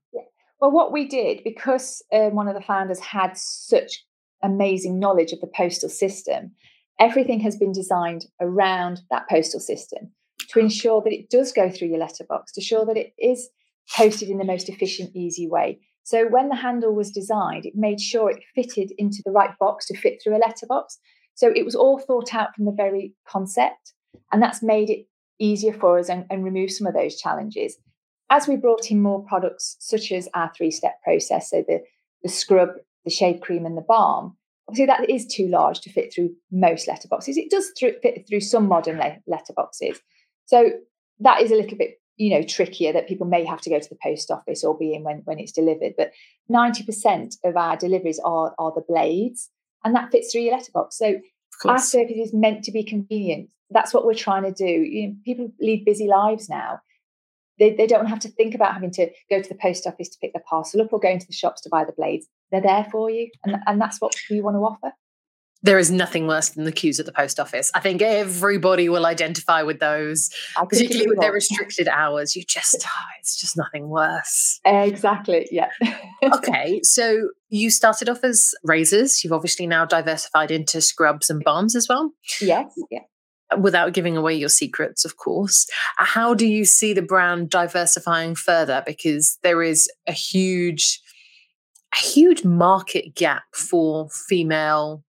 Well, 0.61 0.71
what 0.71 0.93
we 0.93 1.07
did, 1.07 1.43
because 1.45 2.03
um, 2.13 2.35
one 2.35 2.49
of 2.49 2.55
the 2.55 2.61
founders 2.61 2.99
had 2.99 3.37
such 3.37 4.05
amazing 4.43 4.99
knowledge 4.99 5.33
of 5.33 5.41
the 5.41 5.47
postal 5.47 5.89
system, 5.89 6.53
everything 6.99 7.41
has 7.41 7.57
been 7.57 7.73
designed 7.73 8.27
around 8.41 9.01
that 9.11 9.29
postal 9.29 9.61
system 9.61 10.11
to 10.51 10.59
ensure 10.59 11.03
that 11.03 11.13
it 11.13 11.31
does 11.31 11.53
go 11.53 11.71
through 11.71 11.89
your 11.89 11.99
letterbox, 11.99 12.53
to 12.53 12.61
ensure 12.61 12.87
that 12.87 12.97
it 12.97 13.13
is 13.19 13.51
posted 13.97 14.29
in 14.29 14.39
the 14.39 14.45
most 14.45 14.69
efficient, 14.69 15.11
easy 15.15 15.49
way. 15.49 15.79
So 16.03 16.27
when 16.27 16.49
the 16.49 16.57
handle 16.57 16.95
was 16.95 17.11
designed, 17.11 17.67
it 17.67 17.75
made 17.77 18.01
sure 18.01 18.31
it 18.31 18.43
fitted 18.55 18.93
into 18.97 19.23
the 19.25 19.31
right 19.31 19.51
box 19.61 19.87
to 19.87 19.97
fit 19.97 20.21
through 20.23 20.37
a 20.37 20.39
letterbox. 20.39 20.99
So 21.39 21.53
it 21.55 21.65
was 21.65 21.77
all 21.77 22.01
thought 22.01 22.35
out 22.35 22.53
from 22.57 22.65
the 22.65 22.73
very 22.73 23.15
concept, 23.25 23.93
and 24.33 24.43
that's 24.43 24.61
made 24.61 24.91
it 24.91 25.07
easier 25.39 25.73
for 25.73 25.97
us 25.97 26.09
and, 26.09 26.27
and 26.31 26.43
remove 26.43 26.73
some 26.73 26.89
of 26.89 26.95
those 26.95 27.17
challenges. 27.17 27.77
As 28.29 28.49
we 28.49 28.57
brought 28.57 28.91
in 28.91 29.01
more 29.01 29.25
products, 29.25 29.77
such 29.79 30.11
as 30.11 30.29
our 30.35 30.51
three 30.57 30.73
step 30.73 31.01
process, 31.05 31.51
so 31.51 31.65
the, 31.69 31.79
the 32.25 32.29
scrub, 32.29 32.71
the 33.05 33.13
shave 33.13 33.41
cream, 33.41 33.67
and 33.67 33.77
the 33.77 33.83
balm, 33.83 34.37
obviously 34.69 34.87
that 34.87 35.09
is 35.09 35.29
too 35.29 35.47
large 35.47 35.81
to 35.83 35.93
fit 35.93 36.13
through 36.13 36.35
most 36.51 36.89
letterboxes. 36.89 37.37
It 37.37 37.53
does 37.53 37.71
fit 37.79 38.27
through 38.29 38.41
some 38.41 38.67
modern 38.67 38.99
letterboxes. 38.99 39.99
So 40.47 40.73
that 41.21 41.41
is 41.41 41.53
a 41.53 41.55
little 41.55 41.79
bit 41.79 42.01
you 42.17 42.31
know 42.31 42.43
trickier 42.43 42.93
that 42.93 43.07
people 43.07 43.29
may 43.29 43.45
have 43.45 43.61
to 43.61 43.71
go 43.71 43.79
to 43.79 43.89
the 43.89 43.99
post 44.03 44.29
office 44.33 44.65
or 44.65 44.77
be 44.77 44.93
in 44.93 45.05
when, 45.05 45.23
when 45.25 45.39
it's 45.39 45.53
delivered 45.53 45.93
but 45.97 46.11
90% 46.51 47.37
of 47.45 47.57
our 47.57 47.77
deliveries 47.77 48.19
are 48.25 48.57
are 48.59 48.73
the 48.75 48.85
blades 48.89 49.51
and 49.85 49.95
that 49.95 50.11
fits 50.11 50.33
through 50.33 50.43
your 50.43 50.55
letterbox. 50.57 50.99
So 50.99 51.21
our 51.67 51.79
service 51.79 52.17
is 52.17 52.35
meant 52.35 52.65
to 52.65 52.73
be 52.73 52.85
convenient. 52.85 53.49
That's 53.71 53.93
what 53.93 54.07
we're 54.07 54.15
trying 54.15 54.45
to 54.45 54.53
do. 54.53 54.65
You 54.65 55.09
know, 55.09 55.15
people 55.25 55.53
lead 55.61 55.85
busy 55.85 56.07
lives 56.07 56.49
now. 56.49 56.81
They, 57.59 57.75
they 57.75 57.87
don't 57.87 58.07
have 58.07 58.21
to 58.21 58.29
think 58.29 58.55
about 58.55 58.75
having 58.75 58.93
to 58.93 59.11
go 59.29 59.43
to 59.43 59.49
the 59.49 59.59
post 59.61 59.87
office 59.87 60.09
to 60.11 60.19
pick 60.21 60.33
their 60.33 60.45
parcel 60.49 60.81
up 60.81 60.93
or 60.93 61.01
going 61.01 61.19
to 61.19 61.27
the 61.27 61.33
shops 61.33 61.61
to 61.63 61.69
buy 61.69 61.85
the 61.85 61.93
blades. 61.93 62.29
They're 62.53 62.61
there 62.61 62.87
for 62.91 63.11
you. 63.11 63.29
And, 63.45 63.57
mm. 63.57 63.61
and 63.67 63.81
that's 63.81 64.01
what 64.01 64.15
we 64.31 64.41
want 64.41 64.55
to 64.55 64.61
offer 64.61 64.95
there 65.63 65.79
is 65.79 65.91
nothing 65.91 66.27
worse 66.27 66.51
than 66.51 66.65
the 66.65 66.73
queues 66.73 67.01
at 67.01 67.07
the 67.07 67.13
post 67.13 67.41
office. 67.41 67.71
I 67.75 67.81
think 67.81 68.01
everybody 68.01 68.89
will 68.89 69.07
identify 69.07 69.63
with 69.63 69.81
those, 69.81 70.31
particularly 70.57 71.09
with 71.09 71.21
their 71.21 71.33
restricted 71.33 71.89
hours. 71.89 72.37
You 72.37 72.45
just, 72.45 72.77
oh, 72.87 73.05
it's 73.21 73.41
just 73.41 73.57
nothing 73.57 73.89
worse. 73.89 74.61
Exactly. 74.65 75.49
Yeah. 75.51 75.71
okay. 76.23 76.81
So 76.83 77.31
you 77.49 77.71
started 77.71 78.09
off 78.09 78.23
as 78.23 78.55
razors. 78.63 79.25
You've 79.25 79.33
obviously 79.33 79.67
now 79.67 79.85
diversified 79.85 80.51
into 80.51 80.81
scrubs 80.81 81.29
and 81.29 81.43
balms 81.43 81.75
as 81.75 81.89
well. 81.89 82.13
Yes. 82.41 82.73
Yeah. 82.91 83.01
Without 83.59 83.95
giving 83.95 84.17
away 84.17 84.35
your 84.35 84.51
secrets, 84.51 85.05
of 85.05 85.17
course. 85.17 85.67
How 85.97 86.35
do 86.35 86.47
you 86.47 86.67
see 86.67 86.93
the 86.93 87.03
brand 87.03 87.51
diversifying 87.51 88.35
further? 88.35 88.83
Because 88.87 89.39
there 89.43 89.63
is 89.63 89.89
a 90.07 90.13
huge, 90.13 91.01
a 91.95 91.99
huge 91.99 92.45
market 92.45 93.15
gap 93.15 93.45
for 93.55 94.11
female 94.11 95.03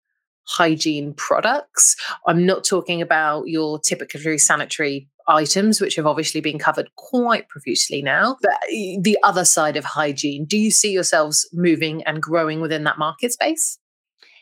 hygiene 0.48 1.14
products. 1.14 1.94
I'm 2.26 2.44
not 2.46 2.64
talking 2.64 3.02
about 3.02 3.48
your 3.48 3.78
typically 3.78 4.38
sanitary 4.38 5.08
items, 5.28 5.80
which 5.80 5.94
have 5.96 6.06
obviously 6.06 6.40
been 6.40 6.58
covered 6.58 6.88
quite 6.96 7.48
profusely 7.48 8.00
now, 8.00 8.36
but 8.40 8.52
eh, 8.72 8.96
the 9.00 9.18
other 9.22 9.44
side 9.44 9.76
of 9.76 9.84
hygiene. 9.84 10.46
Do 10.46 10.56
you 10.56 10.70
see 10.70 10.90
yourselves 10.90 11.48
moving 11.52 12.02
and 12.04 12.22
growing 12.22 12.60
within 12.60 12.84
that 12.84 12.98
market 12.98 13.32
space? 13.32 13.78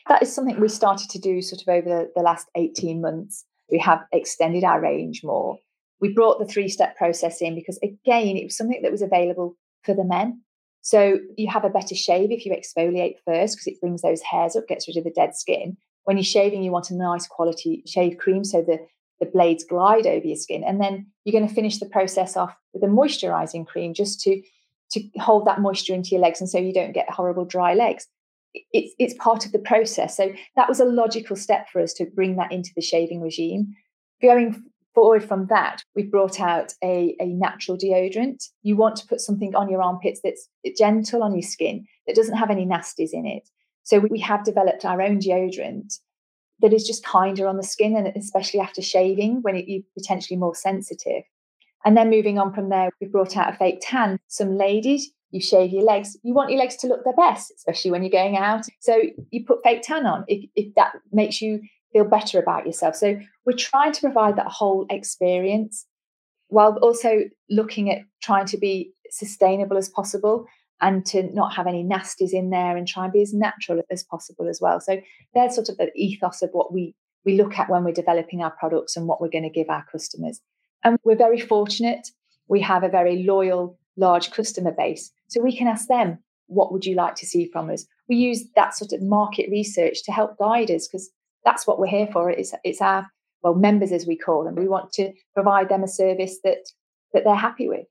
That 0.07 0.23
is 0.23 0.33
something 0.33 0.59
we 0.59 0.69
started 0.69 1.09
to 1.09 1.19
do 1.19 1.41
sort 1.41 1.61
of 1.61 1.67
over 1.67 1.89
the, 1.89 2.11
the 2.15 2.21
last 2.21 2.47
18 2.55 3.01
months. 3.01 3.43
We 3.69 3.79
have 3.79 4.05
extended 4.13 4.63
our 4.63 4.81
range 4.81 5.21
more. 5.23 5.57
We 5.99 6.13
brought 6.13 6.39
the 6.39 6.45
three 6.45 6.69
step 6.69 6.95
process 6.95 7.41
in 7.41 7.55
because, 7.55 7.77
again, 7.83 8.37
it 8.37 8.45
was 8.45 8.55
something 8.55 8.81
that 8.81 8.91
was 8.91 9.01
available 9.01 9.57
for 9.83 9.93
the 9.93 10.05
men. 10.05 10.41
So 10.81 11.17
you 11.35 11.49
have 11.49 11.65
a 11.65 11.69
better 11.69 11.95
shave 11.95 12.31
if 12.31 12.45
you 12.45 12.53
exfoliate 12.53 13.15
first 13.25 13.57
because 13.57 13.67
it 13.67 13.81
brings 13.81 14.01
those 14.01 14.21
hairs 14.21 14.55
up, 14.55 14.67
gets 14.69 14.87
rid 14.87 14.95
of 14.95 15.03
the 15.03 15.11
dead 15.11 15.35
skin. 15.35 15.75
When 16.07 16.17
you're 16.17 16.23
shaving, 16.23 16.63
you 16.63 16.71
want 16.71 16.89
a 16.89 16.95
nice 16.95 17.27
quality 17.27 17.83
shave 17.85 18.17
cream 18.17 18.43
so 18.43 18.61
the, 18.61 18.79
the 19.19 19.25
blades 19.25 19.63
glide 19.63 20.07
over 20.07 20.25
your 20.25 20.37
skin. 20.37 20.63
And 20.63 20.81
then 20.81 21.07
you're 21.25 21.37
going 21.37 21.47
to 21.47 21.53
finish 21.53 21.79
the 21.79 21.85
process 21.85 22.37
off 22.37 22.55
with 22.73 22.83
a 22.83 22.87
moisturizing 22.87 23.67
cream 23.67 23.93
just 23.93 24.21
to, 24.21 24.41
to 24.91 25.01
hold 25.19 25.45
that 25.47 25.59
moisture 25.59 25.93
into 25.93 26.11
your 26.11 26.21
legs 26.21 26.39
and 26.39 26.49
so 26.49 26.57
you 26.57 26.73
don't 26.73 26.93
get 26.93 27.09
horrible 27.09 27.45
dry 27.45 27.73
legs 27.73 28.07
it's 28.71 28.93
it's 28.97 29.13
part 29.15 29.45
of 29.45 29.51
the 29.51 29.59
process. 29.59 30.17
So 30.17 30.31
that 30.55 30.69
was 30.69 30.79
a 30.79 30.85
logical 30.85 31.35
step 31.35 31.67
for 31.69 31.81
us 31.81 31.93
to 31.93 32.05
bring 32.05 32.35
that 32.37 32.51
into 32.51 32.71
the 32.75 32.81
shaving 32.81 33.21
regime. 33.21 33.75
Going 34.21 34.63
forward 34.95 35.23
from 35.23 35.47
that, 35.47 35.83
we've 35.95 36.09
brought 36.09 36.39
out 36.39 36.73
a, 36.83 37.15
a 37.19 37.27
natural 37.27 37.77
deodorant. 37.77 38.43
You 38.63 38.75
want 38.75 38.95
to 38.97 39.07
put 39.07 39.21
something 39.21 39.55
on 39.55 39.69
your 39.69 39.81
armpits 39.81 40.21
that's 40.23 40.49
gentle 40.77 41.21
on 41.21 41.33
your 41.33 41.43
skin, 41.43 41.85
that 42.07 42.15
doesn't 42.15 42.37
have 42.37 42.49
any 42.49 42.65
nasties 42.65 43.09
in 43.13 43.25
it. 43.25 43.47
So 43.87 43.99
we 43.99 44.19
have 44.19 44.43
developed 44.43 44.83
our 44.83 45.01
own 45.01 45.17
deodorant 45.19 45.99
that 46.59 46.73
is 46.73 46.85
just 46.85 47.05
kinder 47.05 47.47
on 47.47 47.55
the 47.55 47.63
skin, 47.63 47.95
and 47.95 48.07
especially 48.17 48.59
after 48.59 48.81
shaving 48.81 49.41
when 49.43 49.55
it, 49.55 49.69
you're 49.69 49.83
potentially 49.97 50.35
more 50.35 50.53
sensitive. 50.53 51.23
And 51.85 51.95
then 51.95 52.09
moving 52.09 52.37
on 52.37 52.53
from 52.53 52.67
there, 52.67 52.89
we've 52.99 53.13
brought 53.13 53.37
out 53.37 53.53
a 53.53 53.55
fake 53.55 53.79
tan. 53.81 54.19
Some 54.27 54.57
ladies, 54.57 55.09
you 55.31 55.39
shave 55.39 55.71
your 55.71 55.83
legs, 55.83 56.17
you 56.21 56.33
want 56.33 56.49
your 56.49 56.59
legs 56.59 56.75
to 56.77 56.87
look 56.87 57.05
their 57.05 57.15
best, 57.15 57.53
especially 57.55 57.91
when 57.91 58.03
you're 58.03 58.09
going 58.09 58.35
out. 58.35 58.65
So 58.81 59.03
you 59.31 59.45
put 59.45 59.63
fake 59.63 59.83
tan 59.83 60.05
on 60.05 60.25
if, 60.27 60.49
if 60.57 60.75
that 60.75 60.91
makes 61.13 61.41
you 61.41 61.61
feel 61.93 62.03
better 62.03 62.39
about 62.39 62.65
yourself. 62.65 62.97
So 62.97 63.17
we're 63.45 63.55
trying 63.55 63.93
to 63.93 64.01
provide 64.01 64.35
that 64.35 64.47
whole 64.47 64.85
experience 64.89 65.85
while 66.49 66.77
also 66.81 67.21
looking 67.49 67.89
at 67.89 67.99
trying 68.21 68.47
to 68.47 68.57
be 68.57 68.91
sustainable 69.11 69.77
as 69.77 69.87
possible 69.87 70.45
and 70.81 71.05
to 71.07 71.23
not 71.33 71.53
have 71.55 71.67
any 71.67 71.83
nasties 71.83 72.33
in 72.33 72.49
there 72.49 72.77
and 72.77 72.87
try 72.87 73.03
and 73.03 73.13
be 73.13 73.21
as 73.21 73.33
natural 73.33 73.81
as 73.89 74.03
possible 74.03 74.47
as 74.47 74.59
well. 74.61 74.79
So 74.79 75.01
there's 75.33 75.55
sort 75.55 75.69
of 75.69 75.77
the 75.77 75.91
ethos 75.95 76.41
of 76.41 76.49
what 76.51 76.73
we 76.73 76.95
we 77.25 77.35
look 77.35 77.59
at 77.59 77.69
when 77.69 77.83
we're 77.83 77.91
developing 77.91 78.41
our 78.41 78.51
products 78.51 78.95
and 78.95 79.05
what 79.05 79.19
we're 79.19 79.29
going 79.29 79.43
to 79.43 79.49
give 79.49 79.69
our 79.69 79.85
customers. 79.91 80.39
And 80.83 80.97
we're 81.03 81.17
very 81.17 81.39
fortunate. 81.39 82.07
We 82.47 82.61
have 82.61 82.83
a 82.83 82.89
very 82.89 83.23
loyal 83.23 83.77
large 83.97 84.31
customer 84.31 84.71
base. 84.71 85.11
So 85.27 85.41
we 85.41 85.55
can 85.55 85.67
ask 85.67 85.89
them, 85.89 86.19
what 86.45 86.71
would 86.71 86.85
you 86.85 86.95
like 86.95 87.15
to 87.15 87.25
see 87.25 87.49
from 87.51 87.69
us? 87.69 87.85
We 88.07 88.15
use 88.15 88.45
that 88.55 88.75
sort 88.75 88.93
of 88.93 89.01
market 89.01 89.49
research 89.51 90.03
to 90.05 90.13
help 90.13 90.37
guide 90.37 90.71
us 90.71 90.87
because 90.87 91.09
that's 91.43 91.67
what 91.67 91.79
we're 91.79 91.87
here 91.87 92.07
for. 92.13 92.29
It's, 92.29 92.53
it's 92.63 92.81
our, 92.81 93.09
well, 93.43 93.55
members 93.55 93.91
as 93.91 94.07
we 94.07 94.17
call 94.17 94.45
them. 94.45 94.55
We 94.55 94.69
want 94.69 94.93
to 94.93 95.11
provide 95.33 95.67
them 95.67 95.83
a 95.83 95.87
service 95.87 96.37
that 96.45 96.59
that 97.13 97.23
they're 97.23 97.35
happy 97.35 97.67
with. 97.67 97.87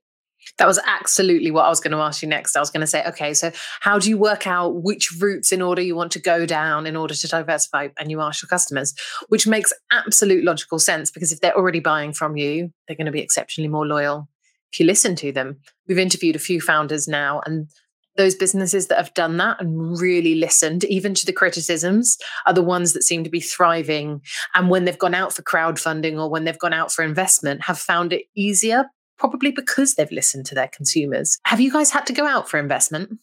That 0.57 0.67
was 0.67 0.79
absolutely 0.85 1.51
what 1.51 1.65
I 1.65 1.69
was 1.69 1.79
going 1.79 1.91
to 1.91 1.97
ask 1.97 2.21
you 2.21 2.27
next. 2.27 2.55
I 2.55 2.59
was 2.59 2.71
going 2.71 2.81
to 2.81 2.87
say, 2.87 3.03
okay, 3.05 3.33
so 3.33 3.51
how 3.81 3.99
do 3.99 4.09
you 4.09 4.17
work 4.17 4.47
out 4.47 4.81
which 4.81 5.11
routes 5.19 5.51
in 5.51 5.61
order 5.61 5.81
you 5.81 5.95
want 5.95 6.11
to 6.13 6.19
go 6.19 6.45
down 6.45 6.87
in 6.87 6.95
order 6.95 7.13
to 7.13 7.27
diversify? 7.27 7.89
And 7.99 8.09
you 8.09 8.21
ask 8.21 8.41
your 8.41 8.47
customers, 8.47 8.93
which 9.29 9.45
makes 9.45 9.73
absolute 9.91 10.43
logical 10.43 10.79
sense 10.79 11.11
because 11.11 11.31
if 11.31 11.41
they're 11.41 11.55
already 11.55 11.79
buying 11.79 12.13
from 12.13 12.37
you, 12.37 12.71
they're 12.87 12.97
going 12.97 13.05
to 13.05 13.11
be 13.11 13.21
exceptionally 13.21 13.67
more 13.67 13.85
loyal 13.85 14.27
if 14.71 14.79
you 14.79 14.85
listen 14.85 15.15
to 15.17 15.31
them. 15.31 15.59
We've 15.87 15.97
interviewed 15.97 16.35
a 16.35 16.39
few 16.39 16.61
founders 16.61 17.07
now, 17.07 17.41
and 17.45 17.69
those 18.17 18.35
businesses 18.35 18.87
that 18.87 18.97
have 18.97 19.13
done 19.13 19.37
that 19.37 19.61
and 19.61 19.99
really 19.99 20.35
listened, 20.35 20.83
even 20.85 21.13
to 21.13 21.25
the 21.25 21.33
criticisms, 21.33 22.17
are 22.45 22.53
the 22.53 22.63
ones 22.63 22.93
that 22.93 23.03
seem 23.03 23.23
to 23.23 23.29
be 23.29 23.39
thriving. 23.39 24.21
And 24.55 24.69
when 24.69 24.85
they've 24.85 24.97
gone 24.97 25.13
out 25.13 25.33
for 25.33 25.43
crowdfunding 25.43 26.19
or 26.19 26.29
when 26.29 26.43
they've 26.43 26.57
gone 26.57 26.73
out 26.73 26.91
for 26.91 27.03
investment, 27.03 27.63
have 27.63 27.77
found 27.77 28.13
it 28.13 28.23
easier, 28.35 28.85
probably 29.17 29.51
because 29.51 29.95
they've 29.95 30.11
listened 30.11 30.45
to 30.47 30.55
their 30.55 30.67
consumers. 30.67 31.37
Have 31.45 31.59
you 31.59 31.71
guys 31.71 31.91
had 31.91 32.05
to 32.07 32.13
go 32.13 32.25
out 32.25 32.49
for 32.49 32.59
investment? 32.59 33.19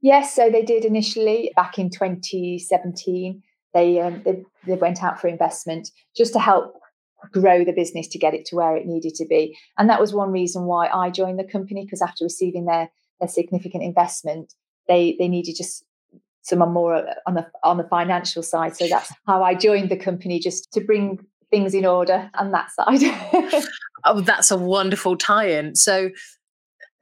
Yes, 0.00 0.34
so 0.34 0.50
they 0.50 0.62
did 0.62 0.84
initially 0.84 1.52
back 1.56 1.78
in 1.78 1.90
2017. 1.90 3.42
They, 3.72 4.00
um, 4.00 4.22
they, 4.24 4.42
they 4.66 4.74
went 4.74 5.02
out 5.02 5.20
for 5.20 5.28
investment 5.28 5.90
just 6.16 6.32
to 6.34 6.38
help 6.38 6.74
grow 7.32 7.64
the 7.64 7.72
business 7.72 8.08
to 8.08 8.18
get 8.18 8.34
it 8.34 8.44
to 8.46 8.56
where 8.56 8.76
it 8.76 8.86
needed 8.86 9.14
to 9.14 9.26
be. 9.26 9.56
And 9.78 9.88
that 9.88 10.00
was 10.00 10.12
one 10.12 10.32
reason 10.32 10.64
why 10.64 10.88
I 10.88 11.10
joined 11.10 11.38
the 11.38 11.44
company 11.44 11.84
because 11.84 12.02
after 12.02 12.24
receiving 12.24 12.66
their, 12.66 12.90
their 13.20 13.28
significant 13.28 13.82
investment, 13.82 14.52
they 14.88 15.16
they 15.18 15.28
needed 15.28 15.56
just 15.56 15.84
someone 16.42 16.72
more 16.72 16.94
uh, 16.94 17.14
on 17.26 17.34
the 17.34 17.46
on 17.62 17.76
the 17.76 17.88
financial 17.88 18.42
side. 18.42 18.76
So 18.76 18.86
that's 18.86 19.12
how 19.26 19.42
I 19.42 19.54
joined 19.54 19.90
the 19.90 19.96
company 19.96 20.38
just 20.38 20.72
to 20.72 20.80
bring 20.80 21.18
things 21.56 21.74
in 21.74 21.86
order 21.86 22.30
on 22.34 22.50
that 22.52 22.70
side. 22.70 23.64
oh, 24.04 24.20
that's 24.20 24.50
a 24.50 24.56
wonderful 24.56 25.16
tie-in. 25.16 25.74
So 25.74 26.10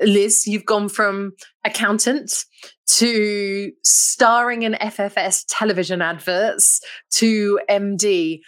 Liz, 0.00 0.46
you've 0.46 0.66
gone 0.66 0.88
from 0.88 1.32
accountant 1.64 2.44
to 2.86 3.72
starring 3.84 4.62
in 4.62 4.72
FFS 4.74 5.44
television 5.48 6.02
adverts 6.02 6.80
to 7.12 7.58
MD 7.70 8.40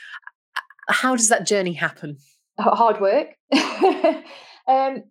how 0.88 1.16
does 1.16 1.28
that 1.28 1.46
journey 1.46 1.72
happen? 1.72 2.18
Hard 2.58 3.00
work. 3.00 3.28
um, 4.68 5.02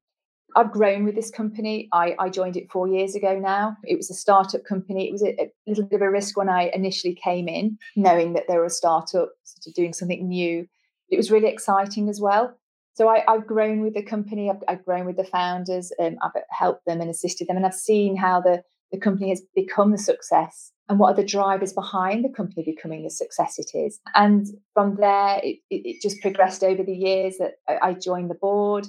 I've 0.55 0.71
grown 0.71 1.03
with 1.03 1.15
this 1.15 1.29
company. 1.29 1.89
I, 1.91 2.15
I, 2.17 2.29
joined 2.29 2.55
it 2.55 2.71
four 2.71 2.87
years 2.87 3.13
ago 3.13 3.37
now. 3.37 3.75
It 3.83 3.97
was 3.97 4.09
a 4.09 4.13
startup 4.13 4.63
company. 4.63 5.07
It 5.07 5.11
was 5.11 5.21
a, 5.21 5.33
a, 5.39 5.51
little 5.67 5.83
bit 5.83 5.97
of 5.97 6.01
a 6.01 6.09
risk 6.09 6.37
when 6.37 6.47
I 6.47 6.71
initially 6.73 7.13
came 7.13 7.49
in, 7.49 7.77
knowing 7.95 8.33
that 8.33 8.45
they 8.47 8.55
were 8.55 8.65
a 8.65 8.69
startup, 8.69 9.29
sort 9.43 9.67
of 9.67 9.73
doing 9.73 9.91
something 9.91 10.27
new. 10.27 10.65
It 11.09 11.17
was 11.17 11.31
really 11.31 11.49
exciting 11.49 12.09
as 12.09 12.19
well. 12.19 12.57
So 12.93 13.09
I, 13.09 13.23
have 13.27 13.45
grown 13.45 13.81
with 13.81 13.93
the 13.93 14.03
company. 14.03 14.49
I've, 14.49 14.63
I've 14.67 14.85
grown 14.85 15.05
with 15.05 15.17
the 15.17 15.25
founders. 15.25 15.91
Um, 15.99 16.15
I've 16.23 16.41
helped 16.49 16.85
them 16.85 17.01
and 17.01 17.09
assisted 17.09 17.47
them, 17.47 17.57
and 17.57 17.65
I've 17.65 17.73
seen 17.73 18.15
how 18.15 18.41
the 18.41 18.63
the 18.91 18.99
company 18.99 19.29
has 19.29 19.41
become 19.55 19.91
the 19.91 19.97
success 19.97 20.71
and 20.87 20.99
what 20.99 21.11
are 21.11 21.15
the 21.15 21.27
drivers 21.27 21.73
behind 21.73 22.23
the 22.23 22.29
company 22.29 22.63
becoming 22.63 23.03
the 23.03 23.09
success 23.09 23.57
it 23.57 23.71
is. 23.73 23.99
And 24.13 24.45
from 24.73 24.97
there, 24.97 25.41
it, 25.43 25.59
it 25.69 26.01
just 26.01 26.21
progressed 26.21 26.63
over 26.63 26.83
the 26.83 26.95
years 26.95 27.37
that 27.37 27.55
I 27.67 27.93
joined 27.93 28.29
the 28.29 28.35
board. 28.35 28.87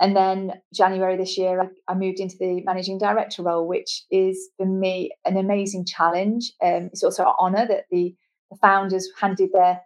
And 0.00 0.16
then 0.16 0.54
January 0.74 1.16
this 1.16 1.38
year, 1.38 1.60
I, 1.60 1.92
I 1.92 1.94
moved 1.94 2.18
into 2.18 2.36
the 2.38 2.62
managing 2.64 2.98
director 2.98 3.42
role, 3.42 3.68
which 3.68 4.02
is 4.10 4.48
for 4.56 4.66
me 4.66 5.12
an 5.24 5.36
amazing 5.36 5.86
challenge. 5.86 6.52
Um, 6.62 6.90
it's 6.92 7.04
also 7.04 7.24
an 7.24 7.34
honour 7.38 7.66
that 7.68 7.84
the, 7.90 8.14
the 8.50 8.56
founders 8.56 9.08
handed 9.20 9.50
their 9.52 9.80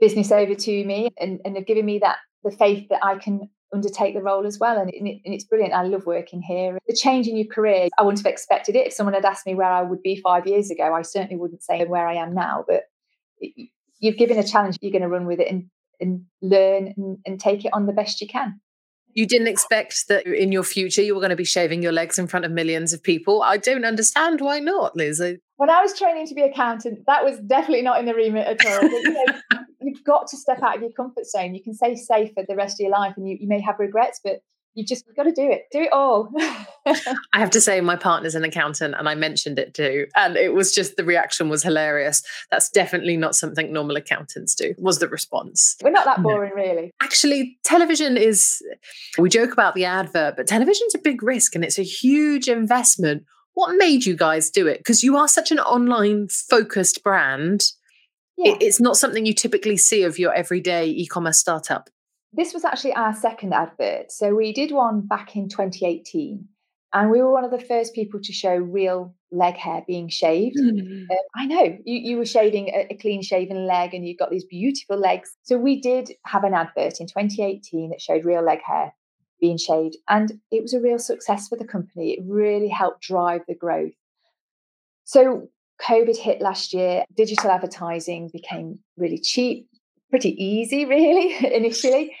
business 0.00 0.30
over 0.32 0.54
to 0.54 0.84
me 0.84 1.10
and, 1.18 1.40
and 1.44 1.56
have 1.56 1.66
given 1.66 1.86
me 1.86 1.98
that 2.00 2.18
the 2.44 2.50
faith 2.50 2.88
that 2.90 3.04
I 3.04 3.16
can 3.16 3.48
undertake 3.72 4.14
the 4.14 4.22
role 4.22 4.46
as 4.46 4.58
well. 4.58 4.78
And, 4.78 4.90
it, 4.90 4.98
and, 4.98 5.20
it's 5.24 5.44
brilliant. 5.44 5.74
I 5.74 5.82
love 5.82 6.06
working 6.06 6.42
here. 6.42 6.78
The 6.86 6.94
change 6.94 7.26
in 7.26 7.36
your 7.36 7.46
career, 7.46 7.88
I 7.98 8.02
wouldn't 8.02 8.24
have 8.24 8.32
expected 8.32 8.76
it. 8.76 8.86
If 8.86 8.92
someone 8.92 9.14
had 9.14 9.24
asked 9.24 9.46
me 9.46 9.54
where 9.54 9.70
I 9.70 9.82
would 9.82 10.02
be 10.02 10.20
five 10.20 10.46
years 10.46 10.70
ago, 10.70 10.94
I 10.94 11.02
certainly 11.02 11.36
wouldn't 11.36 11.62
say 11.62 11.84
where 11.84 12.06
I 12.06 12.14
am 12.14 12.34
now. 12.34 12.64
But 12.66 12.84
you've 13.40 14.16
given 14.16 14.38
a 14.38 14.46
challenge, 14.46 14.78
you're 14.80 14.92
going 14.92 15.02
to 15.02 15.08
run 15.08 15.26
with 15.26 15.40
it 15.40 15.48
and, 15.50 15.68
and 16.00 16.24
learn 16.42 16.94
and, 16.96 17.18
and 17.26 17.40
take 17.40 17.64
it 17.64 17.72
on 17.72 17.86
the 17.86 17.92
best 17.92 18.20
you 18.20 18.28
can. 18.28 18.60
You 19.12 19.26
didn't 19.26 19.48
expect 19.48 20.08
that 20.08 20.26
in 20.26 20.52
your 20.52 20.62
future 20.62 21.00
you 21.00 21.14
were 21.14 21.22
going 21.22 21.30
to 21.30 21.36
be 21.36 21.44
shaving 21.44 21.82
your 21.82 21.92
legs 21.92 22.18
in 22.18 22.26
front 22.26 22.44
of 22.44 22.52
millions 22.52 22.92
of 22.92 23.02
people. 23.02 23.42
I 23.42 23.56
don't 23.56 23.86
understand 23.86 24.42
why 24.42 24.60
not, 24.60 24.94
Liz. 24.94 25.22
When 25.56 25.70
I 25.70 25.80
was 25.80 25.98
training 25.98 26.26
to 26.26 26.34
be 26.34 26.42
accountant, 26.42 26.98
that 27.06 27.24
was 27.24 27.38
definitely 27.40 27.80
not 27.80 27.98
in 27.98 28.04
the 28.04 28.14
remit 28.14 28.46
at 28.46 28.66
all. 28.66 29.60
But, 29.86 29.92
you 29.92 29.92
know, 29.92 29.96
you've 29.96 30.04
got 30.04 30.26
to 30.28 30.36
step 30.36 30.62
out 30.62 30.76
of 30.76 30.82
your 30.82 30.92
comfort 30.92 31.26
zone. 31.26 31.54
You 31.54 31.62
can 31.62 31.74
stay 31.74 31.96
safe 31.96 32.32
for 32.34 32.44
the 32.46 32.56
rest 32.56 32.80
of 32.80 32.84
your 32.84 32.92
life 32.92 33.14
and 33.16 33.28
you, 33.28 33.36
you 33.40 33.48
may 33.48 33.60
have 33.60 33.78
regrets, 33.78 34.20
but 34.22 34.42
you 34.76 34.84
just 34.84 35.04
got 35.16 35.22
to 35.22 35.32
do 35.32 35.50
it. 35.50 35.64
Do 35.72 35.80
it 35.80 35.92
all. 35.92 36.30
I 36.86 37.38
have 37.38 37.50
to 37.50 37.60
say, 37.62 37.80
my 37.80 37.96
partner's 37.96 38.34
an 38.34 38.44
accountant, 38.44 38.94
and 38.96 39.08
I 39.08 39.14
mentioned 39.14 39.58
it 39.58 39.72
too, 39.72 40.06
and 40.14 40.36
it 40.36 40.52
was 40.52 40.72
just 40.72 40.96
the 40.96 41.04
reaction 41.04 41.48
was 41.48 41.62
hilarious. 41.62 42.22
That's 42.50 42.68
definitely 42.68 43.16
not 43.16 43.34
something 43.34 43.72
normal 43.72 43.96
accountants 43.96 44.54
do. 44.54 44.74
Was 44.78 44.98
the 44.98 45.08
response? 45.08 45.76
We're 45.82 45.90
not 45.90 46.04
that 46.04 46.22
boring, 46.22 46.52
no. 46.54 46.62
really. 46.62 46.92
Actually, 47.02 47.58
television 47.64 48.18
is. 48.18 48.62
We 49.18 49.30
joke 49.30 49.52
about 49.52 49.74
the 49.74 49.86
advert, 49.86 50.36
but 50.36 50.46
television's 50.46 50.94
a 50.94 50.98
big 50.98 51.22
risk, 51.22 51.54
and 51.54 51.64
it's 51.64 51.78
a 51.78 51.82
huge 51.82 52.46
investment. 52.46 53.24
What 53.54 53.76
made 53.78 54.04
you 54.04 54.14
guys 54.14 54.50
do 54.50 54.66
it? 54.66 54.78
Because 54.78 55.02
you 55.02 55.16
are 55.16 55.26
such 55.26 55.50
an 55.50 55.58
online 55.58 56.28
focused 56.28 57.02
brand 57.02 57.72
yeah. 58.36 58.52
it, 58.52 58.62
it's 58.62 58.80
not 58.80 58.96
something 58.96 59.26
you 59.26 59.34
typically 59.34 59.76
see 59.76 60.02
of 60.02 60.18
your 60.18 60.32
everyday 60.34 60.86
e-commerce 60.86 61.38
startup. 61.38 61.90
This 62.32 62.52
was 62.52 62.64
actually 62.64 62.94
our 62.94 63.14
second 63.14 63.54
advert. 63.54 64.12
So 64.12 64.34
we 64.34 64.52
did 64.52 64.70
one 64.70 65.06
back 65.06 65.36
in 65.36 65.48
2018 65.48 66.46
And 66.92 67.10
we 67.10 67.22
were 67.22 67.32
one 67.32 67.44
of 67.44 67.50
the 67.50 67.58
first 67.58 67.94
people 67.94 68.20
to 68.22 68.32
show 68.32 68.54
real 68.54 69.14
leg 69.30 69.56
hair 69.56 69.82
being 69.86 70.08
shaved. 70.08 70.56
Mm. 70.56 71.04
Uh, 71.10 71.14
I 71.34 71.46
know 71.46 71.78
you, 71.84 72.10
you 72.10 72.16
were 72.18 72.26
shaving 72.26 72.68
a, 72.68 72.88
a 72.90 72.96
clean 72.96 73.22
shaven 73.22 73.66
leg 73.66 73.94
and 73.94 74.06
you 74.06 74.16
got 74.16 74.30
these 74.30 74.44
beautiful 74.44 74.98
legs. 74.98 75.34
So 75.42 75.56
we 75.56 75.80
did 75.80 76.12
have 76.26 76.44
an 76.44 76.54
advert 76.54 77.00
in 77.00 77.06
2018 77.06 77.90
that 77.90 78.00
showed 78.00 78.24
real 78.24 78.42
leg 78.42 78.60
hair 78.62 78.92
being 79.40 79.58
shaved. 79.58 79.96
And 80.08 80.40
it 80.50 80.62
was 80.62 80.74
a 80.74 80.80
real 80.80 80.98
success 80.98 81.48
for 81.48 81.56
the 81.56 81.66
company. 81.66 82.12
It 82.12 82.24
really 82.26 82.68
helped 82.68 83.02
drive 83.02 83.42
the 83.48 83.54
growth. 83.54 83.92
So 85.04 85.48
COVID 85.80 86.16
hit 86.16 86.40
last 86.40 86.72
year, 86.72 87.04
digital 87.16 87.50
advertising 87.50 88.30
became 88.32 88.78
really 88.96 89.18
cheap, 89.18 89.68
pretty 90.10 90.30
easy, 90.42 90.84
really, 90.86 91.54
initially. 91.54 92.16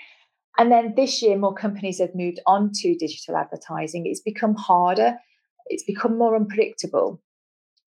And 0.58 0.72
then 0.72 0.94
this 0.96 1.22
year, 1.22 1.36
more 1.36 1.54
companies 1.54 2.00
have 2.00 2.14
moved 2.14 2.40
on 2.46 2.70
to 2.74 2.96
digital 2.96 3.36
advertising. 3.36 4.06
It's 4.06 4.20
become 4.20 4.54
harder, 4.54 5.16
it's 5.66 5.84
become 5.84 6.16
more 6.16 6.34
unpredictable. 6.34 7.20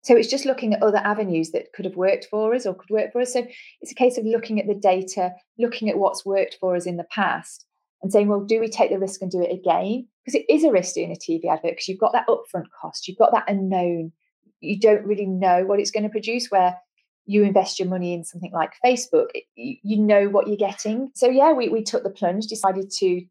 So 0.02 0.16
it's 0.16 0.30
just 0.30 0.46
looking 0.46 0.74
at 0.74 0.82
other 0.82 1.00
avenues 1.00 1.52
that 1.52 1.74
could 1.74 1.86
have 1.86 1.98
worked 1.98 2.28
for 2.32 2.56
us 2.56 2.66
or 2.66 2.74
could 2.74 2.90
work 2.90 3.12
for 3.12 3.22
us. 3.22 3.34
So 3.34 3.46
it's 3.82 3.92
a 3.92 3.96
case 3.96 4.18
of 4.18 4.26
looking 4.26 4.60
at 4.60 4.68
the 4.68 4.76
data, 4.76 5.34
looking 5.58 5.90
at 5.90 5.98
what's 5.98 6.26
worked 6.26 6.58
for 6.60 6.76
us 6.76 6.86
in 6.86 6.98
the 6.98 7.06
past, 7.12 7.66
and 8.02 8.12
saying, 8.12 8.28
well, 8.28 8.46
do 8.46 8.60
we 8.60 8.70
take 8.70 8.92
the 8.92 9.00
risk 9.00 9.22
and 9.22 9.30
do 9.30 9.42
it 9.42 9.52
again? 9.52 10.08
Because 10.24 10.40
it 10.40 10.46
is 10.50 10.64
a 10.64 10.72
risk 10.72 10.96
doing 10.96 11.12
a 11.12 11.16
TV 11.16 11.46
advert 11.52 11.72
because 11.72 11.88
you've 11.88 12.00
got 12.00 12.14
that 12.14 12.28
upfront 12.28 12.66
cost, 12.80 13.08
you've 13.08 13.18
got 13.18 13.32
that 13.34 13.50
unknown. 13.50 14.14
You 14.62 14.80
don't 14.80 15.06
really 15.06 15.26
know 15.26 15.66
what 15.66 15.80
it's 15.80 15.92
going 15.92 16.04
to 16.04 16.10
produce. 16.10 16.48
Where 16.50 16.78
you 17.26 17.44
invest 17.44 17.80
your 17.80 17.88
money 17.88 18.14
in 18.14 18.24
something 18.24 18.52
like 18.52 18.72
Facebook, 18.84 19.28
you 19.56 19.98
know 19.98 20.30
what 20.30 20.48
you're 20.48 20.58
getting. 20.58 21.12
So 21.14 21.30
yeah, 21.30 21.54
we, 21.54 21.70
we 21.70 21.84
took 21.84 22.04
the 22.04 22.10
plunge, 22.10 22.48
decided 22.48 22.90
to, 22.98 23.22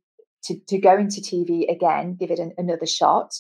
to, 0.45 0.61
to 0.69 0.79
go 0.79 0.97
into 0.97 1.21
TV 1.21 1.69
again, 1.69 2.15
give 2.15 2.31
it 2.31 2.39
an, 2.39 2.53
another 2.59 2.87
shot. 2.87 3.35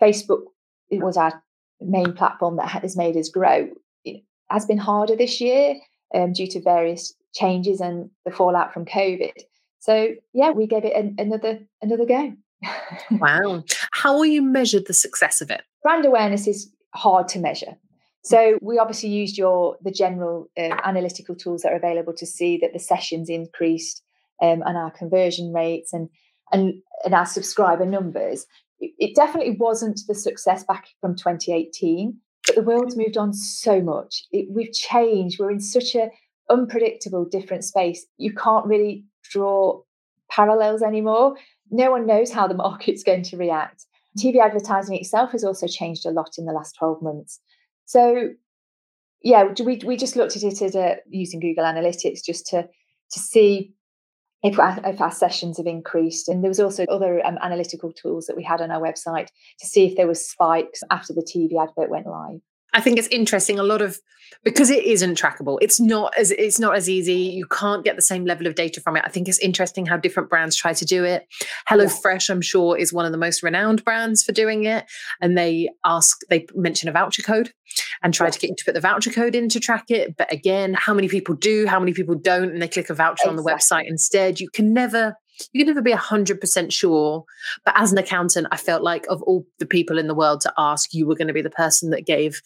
Facebook 0.00 0.44
it 0.90 1.00
was 1.00 1.16
our 1.16 1.42
main 1.80 2.12
platform 2.12 2.56
that 2.56 2.68
has 2.68 2.96
made 2.96 3.16
us 3.16 3.28
grow. 3.28 3.68
It 4.04 4.22
has 4.50 4.66
been 4.66 4.78
harder 4.78 5.16
this 5.16 5.40
year 5.40 5.76
um, 6.14 6.32
due 6.32 6.46
to 6.48 6.60
various 6.60 7.14
changes 7.34 7.80
and 7.80 8.10
the 8.24 8.30
fallout 8.30 8.72
from 8.72 8.84
COVID. 8.84 9.32
So 9.80 10.14
yeah, 10.32 10.50
we 10.50 10.66
gave 10.66 10.84
it 10.84 10.94
an, 10.94 11.16
another 11.18 11.60
another 11.82 12.04
go. 12.04 12.32
wow! 13.12 13.62
How 13.92 14.14
will 14.14 14.26
you 14.26 14.42
measure 14.42 14.80
the 14.80 14.94
success 14.94 15.40
of 15.40 15.50
it? 15.50 15.62
Brand 15.82 16.04
awareness 16.04 16.48
is 16.48 16.72
hard 16.98 17.28
to 17.28 17.38
measure. 17.38 17.76
So 18.22 18.58
we 18.60 18.78
obviously 18.78 19.08
used 19.08 19.38
your 19.38 19.76
the 19.82 19.90
general 19.90 20.48
um, 20.58 20.78
analytical 20.84 21.34
tools 21.34 21.62
that 21.62 21.72
are 21.72 21.76
available 21.76 22.12
to 22.14 22.26
see 22.26 22.58
that 22.58 22.72
the 22.72 22.78
sessions 22.78 23.30
increased 23.30 24.02
um, 24.42 24.62
and 24.66 24.76
our 24.76 24.90
conversion 24.90 25.52
rates 25.52 25.92
and 25.92 26.08
and 26.52 26.74
and 27.04 27.14
our 27.14 27.26
subscriber 27.26 27.86
numbers. 27.86 28.46
It, 28.80 28.92
it 28.98 29.16
definitely 29.16 29.56
wasn't 29.58 30.00
the 30.08 30.14
success 30.14 30.64
back 30.64 30.88
from 31.00 31.16
2018, 31.16 32.16
but 32.46 32.56
the 32.56 32.62
world's 32.62 32.96
moved 32.96 33.16
on 33.16 33.32
so 33.32 33.80
much. 33.80 34.24
It, 34.32 34.48
we've 34.50 34.72
changed. 34.72 35.38
We're 35.38 35.50
in 35.50 35.60
such 35.60 35.94
a 35.94 36.10
unpredictable, 36.50 37.24
different 37.24 37.64
space. 37.64 38.06
You 38.16 38.32
can't 38.34 38.66
really 38.66 39.04
draw 39.30 39.80
parallels 40.30 40.82
anymore. 40.82 41.36
No 41.70 41.90
one 41.90 42.06
knows 42.06 42.32
how 42.32 42.46
the 42.46 42.54
market's 42.66 43.02
going 43.02 43.22
to 43.24 43.36
react. 43.36 43.84
TV 44.16 44.40
advertising 44.40 44.96
itself 44.96 45.32
has 45.32 45.44
also 45.44 45.66
changed 45.66 46.06
a 46.06 46.10
lot 46.10 46.38
in 46.38 46.46
the 46.46 46.52
last 46.52 46.76
12 46.78 47.02
months. 47.02 47.40
So 47.84 48.30
yeah, 49.22 49.52
we 49.64 49.80
we 49.84 49.96
just 49.96 50.16
looked 50.16 50.36
at 50.36 50.42
it 50.42 50.62
as 50.62 50.74
a, 50.76 50.98
using 51.08 51.40
Google 51.40 51.64
Analytics 51.64 52.24
just 52.24 52.46
to 52.48 52.68
to 53.10 53.18
see 53.18 53.74
if 54.42 54.58
our, 54.58 54.78
if 54.84 55.00
our 55.00 55.10
sessions 55.10 55.56
have 55.56 55.66
increased. 55.66 56.28
And 56.28 56.44
there 56.44 56.50
was 56.50 56.60
also 56.60 56.84
other 56.84 57.24
um, 57.26 57.38
analytical 57.42 57.92
tools 57.92 58.26
that 58.26 58.36
we 58.36 58.44
had 58.44 58.60
on 58.60 58.70
our 58.70 58.80
website 58.80 59.28
to 59.58 59.66
see 59.66 59.86
if 59.86 59.96
there 59.96 60.06
was 60.06 60.30
spikes 60.30 60.82
after 60.90 61.12
the 61.12 61.22
TV 61.22 61.60
advert 61.60 61.90
went 61.90 62.06
live. 62.06 62.40
I 62.74 62.80
think 62.80 62.98
it's 62.98 63.08
interesting. 63.08 63.58
A 63.58 63.62
lot 63.62 63.82
of 63.82 63.98
because 64.44 64.70
it 64.70 64.84
isn't 64.84 65.18
trackable. 65.18 65.58
It's 65.60 65.80
not 65.80 66.12
as 66.16 66.30
it's 66.30 66.58
not 66.58 66.76
as 66.76 66.88
easy. 66.88 67.14
You 67.14 67.46
can't 67.46 67.84
get 67.84 67.96
the 67.96 68.02
same 68.02 68.24
level 68.24 68.46
of 68.46 68.54
data 68.54 68.80
from 68.80 68.96
it. 68.96 69.02
I 69.04 69.08
think 69.08 69.28
it's 69.28 69.38
interesting 69.38 69.86
how 69.86 69.96
different 69.96 70.30
brands 70.30 70.56
try 70.56 70.72
to 70.74 70.84
do 70.84 71.04
it. 71.04 71.26
HelloFresh, 71.68 72.30
I'm 72.30 72.40
sure, 72.40 72.76
is 72.76 72.92
one 72.92 73.04
of 73.04 73.12
the 73.12 73.18
most 73.18 73.42
renowned 73.42 73.84
brands 73.84 74.22
for 74.22 74.32
doing 74.32 74.64
it. 74.64 74.84
And 75.20 75.36
they 75.36 75.70
ask, 75.84 76.18
they 76.30 76.46
mention 76.54 76.88
a 76.88 76.92
voucher 76.92 77.22
code 77.22 77.52
and 78.02 78.14
try 78.14 78.30
to 78.30 78.38
get 78.38 78.50
you 78.50 78.56
to 78.56 78.64
put 78.64 78.74
the 78.74 78.80
voucher 78.80 79.10
code 79.10 79.34
in 79.34 79.48
to 79.50 79.60
track 79.60 79.84
it. 79.90 80.16
But 80.16 80.32
again, 80.32 80.74
how 80.74 80.94
many 80.94 81.08
people 81.08 81.34
do, 81.34 81.66
how 81.66 81.80
many 81.80 81.92
people 81.92 82.14
don't, 82.14 82.50
and 82.50 82.62
they 82.62 82.68
click 82.68 82.90
a 82.90 82.94
voucher 82.94 83.12
exactly. 83.12 83.30
on 83.30 83.36
the 83.36 83.42
website 83.42 83.88
instead. 83.88 84.40
You 84.40 84.50
can 84.50 84.72
never 84.72 85.14
you 85.52 85.64
can 85.64 85.72
never 85.72 85.82
be 85.82 85.92
100% 85.92 86.72
sure. 86.72 87.24
But 87.64 87.74
as 87.76 87.92
an 87.92 87.98
accountant, 87.98 88.48
I 88.50 88.56
felt 88.56 88.82
like 88.82 89.06
of 89.08 89.22
all 89.22 89.46
the 89.60 89.66
people 89.66 89.96
in 89.96 90.08
the 90.08 90.14
world 90.14 90.40
to 90.40 90.52
ask, 90.58 90.92
you 90.92 91.06
were 91.06 91.14
going 91.14 91.28
to 91.28 91.34
be 91.34 91.42
the 91.42 91.48
person 91.48 91.90
that 91.90 92.06
gave 92.06 92.42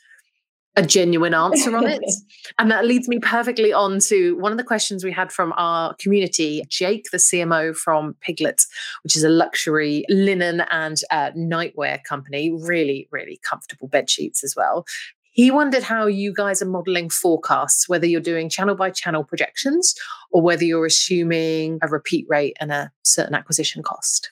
a 0.77 0.83
genuine 0.83 1.35
answer 1.35 1.77
on 1.77 1.87
it. 1.87 2.03
and 2.59 2.71
that 2.71 2.87
leads 2.87 3.09
me 3.09 3.19
perfectly 3.19 3.73
on 3.73 3.99
to 4.01 4.37
one 4.39 4.53
of 4.53 4.59
the 4.59 4.65
questions 4.65 5.05
we 5.05 5.13
had 5.13 5.31
from 5.31 5.53
our 5.57 5.95
community, 5.95 6.65
Jake, 6.69 7.07
the 7.13 7.19
CMO 7.19 7.77
from 7.77 8.15
Piglet, 8.21 8.63
which 9.03 9.17
is 9.17 9.25
a 9.25 9.29
luxury 9.29 10.05
linen 10.09 10.63
and 10.71 10.99
uh, 11.11 11.31
nightwear 11.33 12.03
company, 12.05 12.53
really, 12.53 13.09
really 13.11 13.39
comfortable 13.49 13.89
bed 13.89 14.09
sheets 14.09 14.43
as 14.43 14.57
well. 14.57 14.87
He 15.35 15.51
wondered 15.51 15.83
how 15.83 16.07
you 16.07 16.33
guys 16.33 16.61
are 16.61 16.67
modeling 16.67 17.09
forecasts, 17.09 17.89
whether 17.89 18.07
you're 18.07 18.21
doing 18.21 18.51
channel 18.51 18.75
by 18.75 18.91
channel 18.91 19.25
projections 19.25 19.95
or 20.31 20.43
whether 20.43 20.65
you're 20.65 20.85
assuming 20.85 21.79
a 21.83 21.89
repeat 21.89 22.27
rate 22.29 22.57
and 22.61 22.71
a 22.71 22.91
certain 23.03 23.35
acquisition 23.35 23.83
cost 23.83 24.31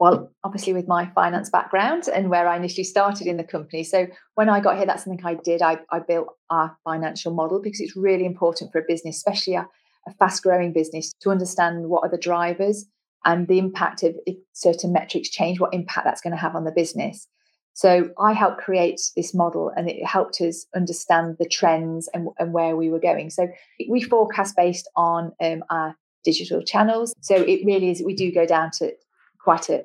well, 0.00 0.32
obviously 0.44 0.72
with 0.72 0.88
my 0.88 1.10
finance 1.14 1.50
background 1.50 2.08
and 2.08 2.30
where 2.30 2.48
I 2.48 2.56
initially 2.56 2.84
started 2.84 3.26
in 3.26 3.36
the 3.36 3.44
company. 3.44 3.84
So 3.84 4.06
when 4.34 4.48
I 4.48 4.58
got 4.58 4.78
here, 4.78 4.86
that's 4.86 5.04
something 5.04 5.24
I 5.24 5.34
did. 5.34 5.60
I, 5.60 5.78
I 5.90 6.00
built 6.00 6.28
our 6.48 6.74
financial 6.84 7.34
model 7.34 7.60
because 7.62 7.80
it's 7.80 7.94
really 7.94 8.24
important 8.24 8.72
for 8.72 8.80
a 8.80 8.84
business, 8.88 9.18
especially 9.18 9.56
a, 9.56 9.68
a 10.08 10.14
fast 10.14 10.42
growing 10.42 10.72
business, 10.72 11.12
to 11.20 11.30
understand 11.30 11.90
what 11.90 12.02
are 12.02 12.10
the 12.10 12.16
drivers 12.16 12.86
and 13.26 13.46
the 13.46 13.58
impact 13.58 14.02
of 14.02 14.14
if 14.24 14.38
certain 14.54 14.90
metrics 14.90 15.28
change, 15.28 15.60
what 15.60 15.74
impact 15.74 16.06
that's 16.06 16.22
going 16.22 16.34
to 16.34 16.40
have 16.40 16.56
on 16.56 16.64
the 16.64 16.72
business. 16.72 17.28
So 17.74 18.10
I 18.18 18.32
helped 18.32 18.62
create 18.62 19.00
this 19.16 19.34
model 19.34 19.70
and 19.76 19.88
it 19.88 20.04
helped 20.06 20.40
us 20.40 20.64
understand 20.74 21.36
the 21.38 21.46
trends 21.46 22.08
and, 22.14 22.28
and 22.38 22.54
where 22.54 22.74
we 22.74 22.88
were 22.88 23.00
going. 23.00 23.28
So 23.28 23.48
we 23.86 24.00
forecast 24.00 24.56
based 24.56 24.88
on 24.96 25.32
um, 25.42 25.62
our 25.68 25.94
digital 26.24 26.62
channels. 26.62 27.14
So 27.20 27.36
it 27.36 27.60
really 27.66 27.90
is, 27.90 28.02
we 28.02 28.14
do 28.14 28.32
go 28.32 28.46
down 28.46 28.70
to 28.78 28.92
quite 29.42 29.68
a, 29.68 29.84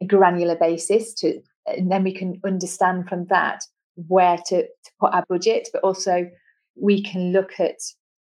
a 0.00 0.06
granular 0.06 0.56
basis 0.56 1.14
to 1.14 1.40
and 1.66 1.90
then 1.92 2.02
we 2.02 2.12
can 2.12 2.40
understand 2.44 3.08
from 3.08 3.26
that 3.26 3.62
where 4.08 4.38
to, 4.46 4.62
to 4.62 4.90
put 5.00 5.12
our 5.12 5.24
budget 5.28 5.68
but 5.72 5.82
also 5.82 6.28
we 6.74 7.02
can 7.02 7.32
look 7.32 7.60
at 7.60 7.78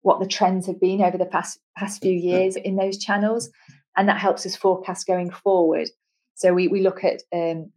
what 0.02 0.20
the 0.20 0.26
trends 0.26 0.66
have 0.66 0.80
been 0.80 1.02
over 1.02 1.16
the 1.16 1.26
past 1.26 1.58
past 1.76 2.02
few 2.02 2.12
years 2.12 2.56
in 2.56 2.76
those 2.76 2.98
channels 2.98 3.50
and 3.96 4.08
that 4.08 4.18
helps 4.18 4.44
us 4.44 4.56
forecast 4.56 5.06
going 5.06 5.30
forward. 5.30 5.88
So 6.34 6.52
we, 6.52 6.68
we 6.68 6.80
look 6.82 7.04
at 7.04 7.22
um, 7.32 7.70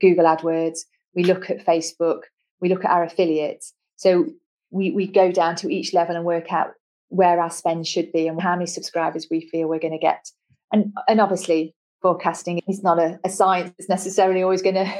google 0.00 0.24
adwords 0.24 0.80
we 1.14 1.24
look 1.24 1.50
at 1.50 1.64
facebook 1.64 2.22
we 2.60 2.68
look 2.68 2.84
at 2.84 2.90
our 2.90 3.04
affiliates. 3.04 3.72
So 3.96 4.26
we, 4.70 4.90
we 4.90 5.06
go 5.06 5.30
down 5.30 5.56
to 5.56 5.72
each 5.72 5.94
level 5.94 6.16
and 6.16 6.24
work 6.24 6.52
out 6.52 6.72
where 7.08 7.40
our 7.40 7.50
spend 7.50 7.86
should 7.86 8.12
be 8.12 8.26
and 8.26 8.40
how 8.40 8.54
many 8.54 8.66
subscribers 8.66 9.28
we 9.30 9.40
feel 9.40 9.68
we're 9.68 9.78
going 9.78 9.92
to 9.92 9.98
get. 9.98 10.28
And 10.72 10.92
and 11.08 11.20
obviously 11.20 11.75
forecasting 12.02 12.60
is 12.68 12.82
not 12.82 12.98
a, 12.98 13.18
a 13.24 13.28
science 13.28 13.72
that's 13.78 13.88
necessarily 13.88 14.42
always 14.42 14.62
going 14.62 14.74
to 14.74 14.94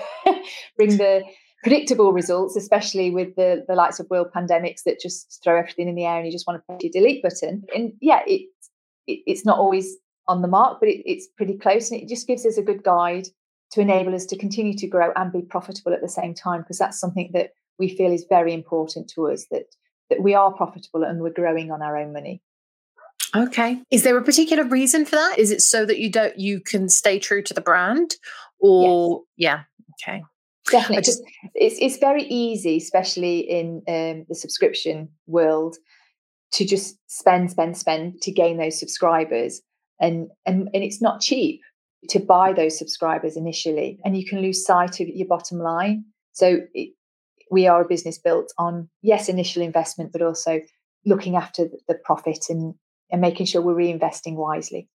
bring 0.77 0.97
the 0.97 1.23
predictable 1.63 2.13
results, 2.13 2.57
especially 2.57 3.11
with 3.11 3.35
the, 3.37 3.65
the 3.69 3.75
likes 3.75 3.99
of 3.99 4.09
world 4.11 4.29
pandemics 4.35 4.83
that 4.85 5.01
just 5.01 5.41
throw 5.43 5.59
everything 5.59 5.89
in 5.89 5.95
the 5.95 6.05
air 6.05 6.17
and 6.17 6.27
you 6.27 6.33
just 6.33 6.47
want 6.47 6.61
to 6.61 6.65
press 6.67 6.81
your 6.83 6.93
delete 6.93 7.23
button. 7.23 7.65
And 7.75 7.93
yeah, 8.01 8.21
it, 8.27 8.43
it 9.07 9.21
it's 9.27 9.45
not 9.45 9.59
always 9.59 9.97
on 10.29 10.43
the 10.43 10.49
mark, 10.49 10.79
but 10.81 10.89
it, 10.89 11.03
it's 11.05 11.29
pretty 11.37 11.57
close. 11.57 11.91
And 11.91 12.01
it 12.01 12.09
just 12.09 12.27
gives 12.27 12.47
us 12.47 12.59
a 12.59 12.63
good 12.63 12.83
guide 12.83 13.27
to 13.73 13.81
enable 13.81 14.15
us 14.15 14.27
to 14.27 14.39
continue 14.39 14.77
to 14.79 14.87
grow 14.87 15.13
and 15.17 15.33
be 15.33 15.43
profitable 15.43 15.93
at 15.93 16.03
the 16.03 16.09
same 16.09 16.35
time, 16.35 16.61
because 16.61 16.79
that's 16.79 17.01
something 17.01 17.31
that 17.33 17.51
we 17.79 17.89
feel 17.89 18.13
is 18.13 18.27
very 18.29 18.55
important 18.55 19.11
to 19.15 19.29
us 19.29 19.47
that 19.51 19.65
that 20.09 20.23
we 20.23 20.35
are 20.35 20.53
profitable 20.53 21.03
and 21.03 21.21
we're 21.21 21.31
growing 21.31 21.73
on 21.73 21.83
our 21.83 21.97
own 21.97 22.13
money. 22.13 22.41
Okay. 23.35 23.83
Is 23.91 24.03
there 24.03 24.17
a 24.17 24.23
particular 24.23 24.65
reason 24.65 25.05
for 25.05 25.17
that? 25.17 25.39
Is 25.39 25.51
it 25.51 25.61
so 25.61 25.85
that 25.85 25.99
you 25.99 26.11
don't 26.11 26.39
you 26.39 26.61
can 26.61 26.89
stay 26.89 27.19
true 27.19 27.43
to 27.43 27.55
the 27.55 27.61
brand 27.61 28.17
or 28.61 29.23
yes. 29.37 29.59
yeah. 30.09 30.13
Okay. 30.15 30.23
Definitely. 30.71 31.03
Just, 31.03 31.23
it's 31.55 31.77
it's 31.81 31.99
very 31.99 32.25
easy, 32.25 32.77
especially 32.77 33.39
in 33.39 33.83
um, 33.89 34.25
the 34.29 34.35
subscription 34.35 35.09
world, 35.27 35.77
to 36.53 36.65
just 36.65 36.99
spend, 37.07 37.51
spend, 37.51 37.77
spend 37.77 38.21
to 38.23 38.33
gain 38.33 38.59
those 38.59 38.79
subscribers. 38.79 39.63
And, 40.01 40.29
and 40.45 40.69
and 40.75 40.83
it's 40.83 41.01
not 41.01 41.21
cheap 41.21 41.61
to 42.09 42.19
buy 42.19 42.53
those 42.53 42.79
subscribers 42.79 43.37
initially. 43.37 43.99
And 44.05 44.17
you 44.17 44.27
can 44.27 44.41
lose 44.41 44.65
sight 44.65 45.01
of 45.01 45.09
your 45.09 45.29
bottom 45.29 45.59
line. 45.59 46.05
So 46.33 46.61
it, 46.75 46.95
we 47.51 47.67
are 47.67 47.83
a 47.83 47.89
business 47.89 48.19
built 48.19 48.53
on 48.59 48.89
yes, 49.03 49.29
initial 49.29 49.63
investment, 49.63 50.13
but 50.13 50.23
also 50.23 50.61
looking 51.05 51.37
after 51.37 51.69
the 51.87 51.95
profit 51.95 52.47
and 52.49 52.75
and 53.11 53.21
making 53.21 53.47
sure 53.47 53.63
we're 53.63 53.75
reinvesting 53.75 54.35
wisely. 54.35 54.89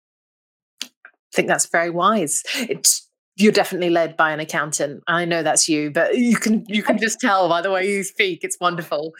I 0.83 0.87
think 1.33 1.47
that's 1.47 1.67
very 1.67 1.89
wise. 1.89 2.43
It's 2.55 3.07
you're 3.35 3.51
definitely 3.53 3.89
led 3.89 4.17
by 4.17 4.31
an 4.31 4.39
accountant. 4.39 5.01
I 5.07 5.23
know 5.25 5.43
that's 5.43 5.69
you, 5.69 5.91
but 5.91 6.17
you 6.17 6.35
can 6.35 6.65
you 6.67 6.83
can 6.83 6.97
just 6.97 7.19
tell 7.19 7.47
by 7.47 7.61
the 7.61 7.71
way 7.71 7.89
you 7.89 8.03
speak. 8.03 8.43
It's 8.43 8.57
wonderful. 8.59 9.13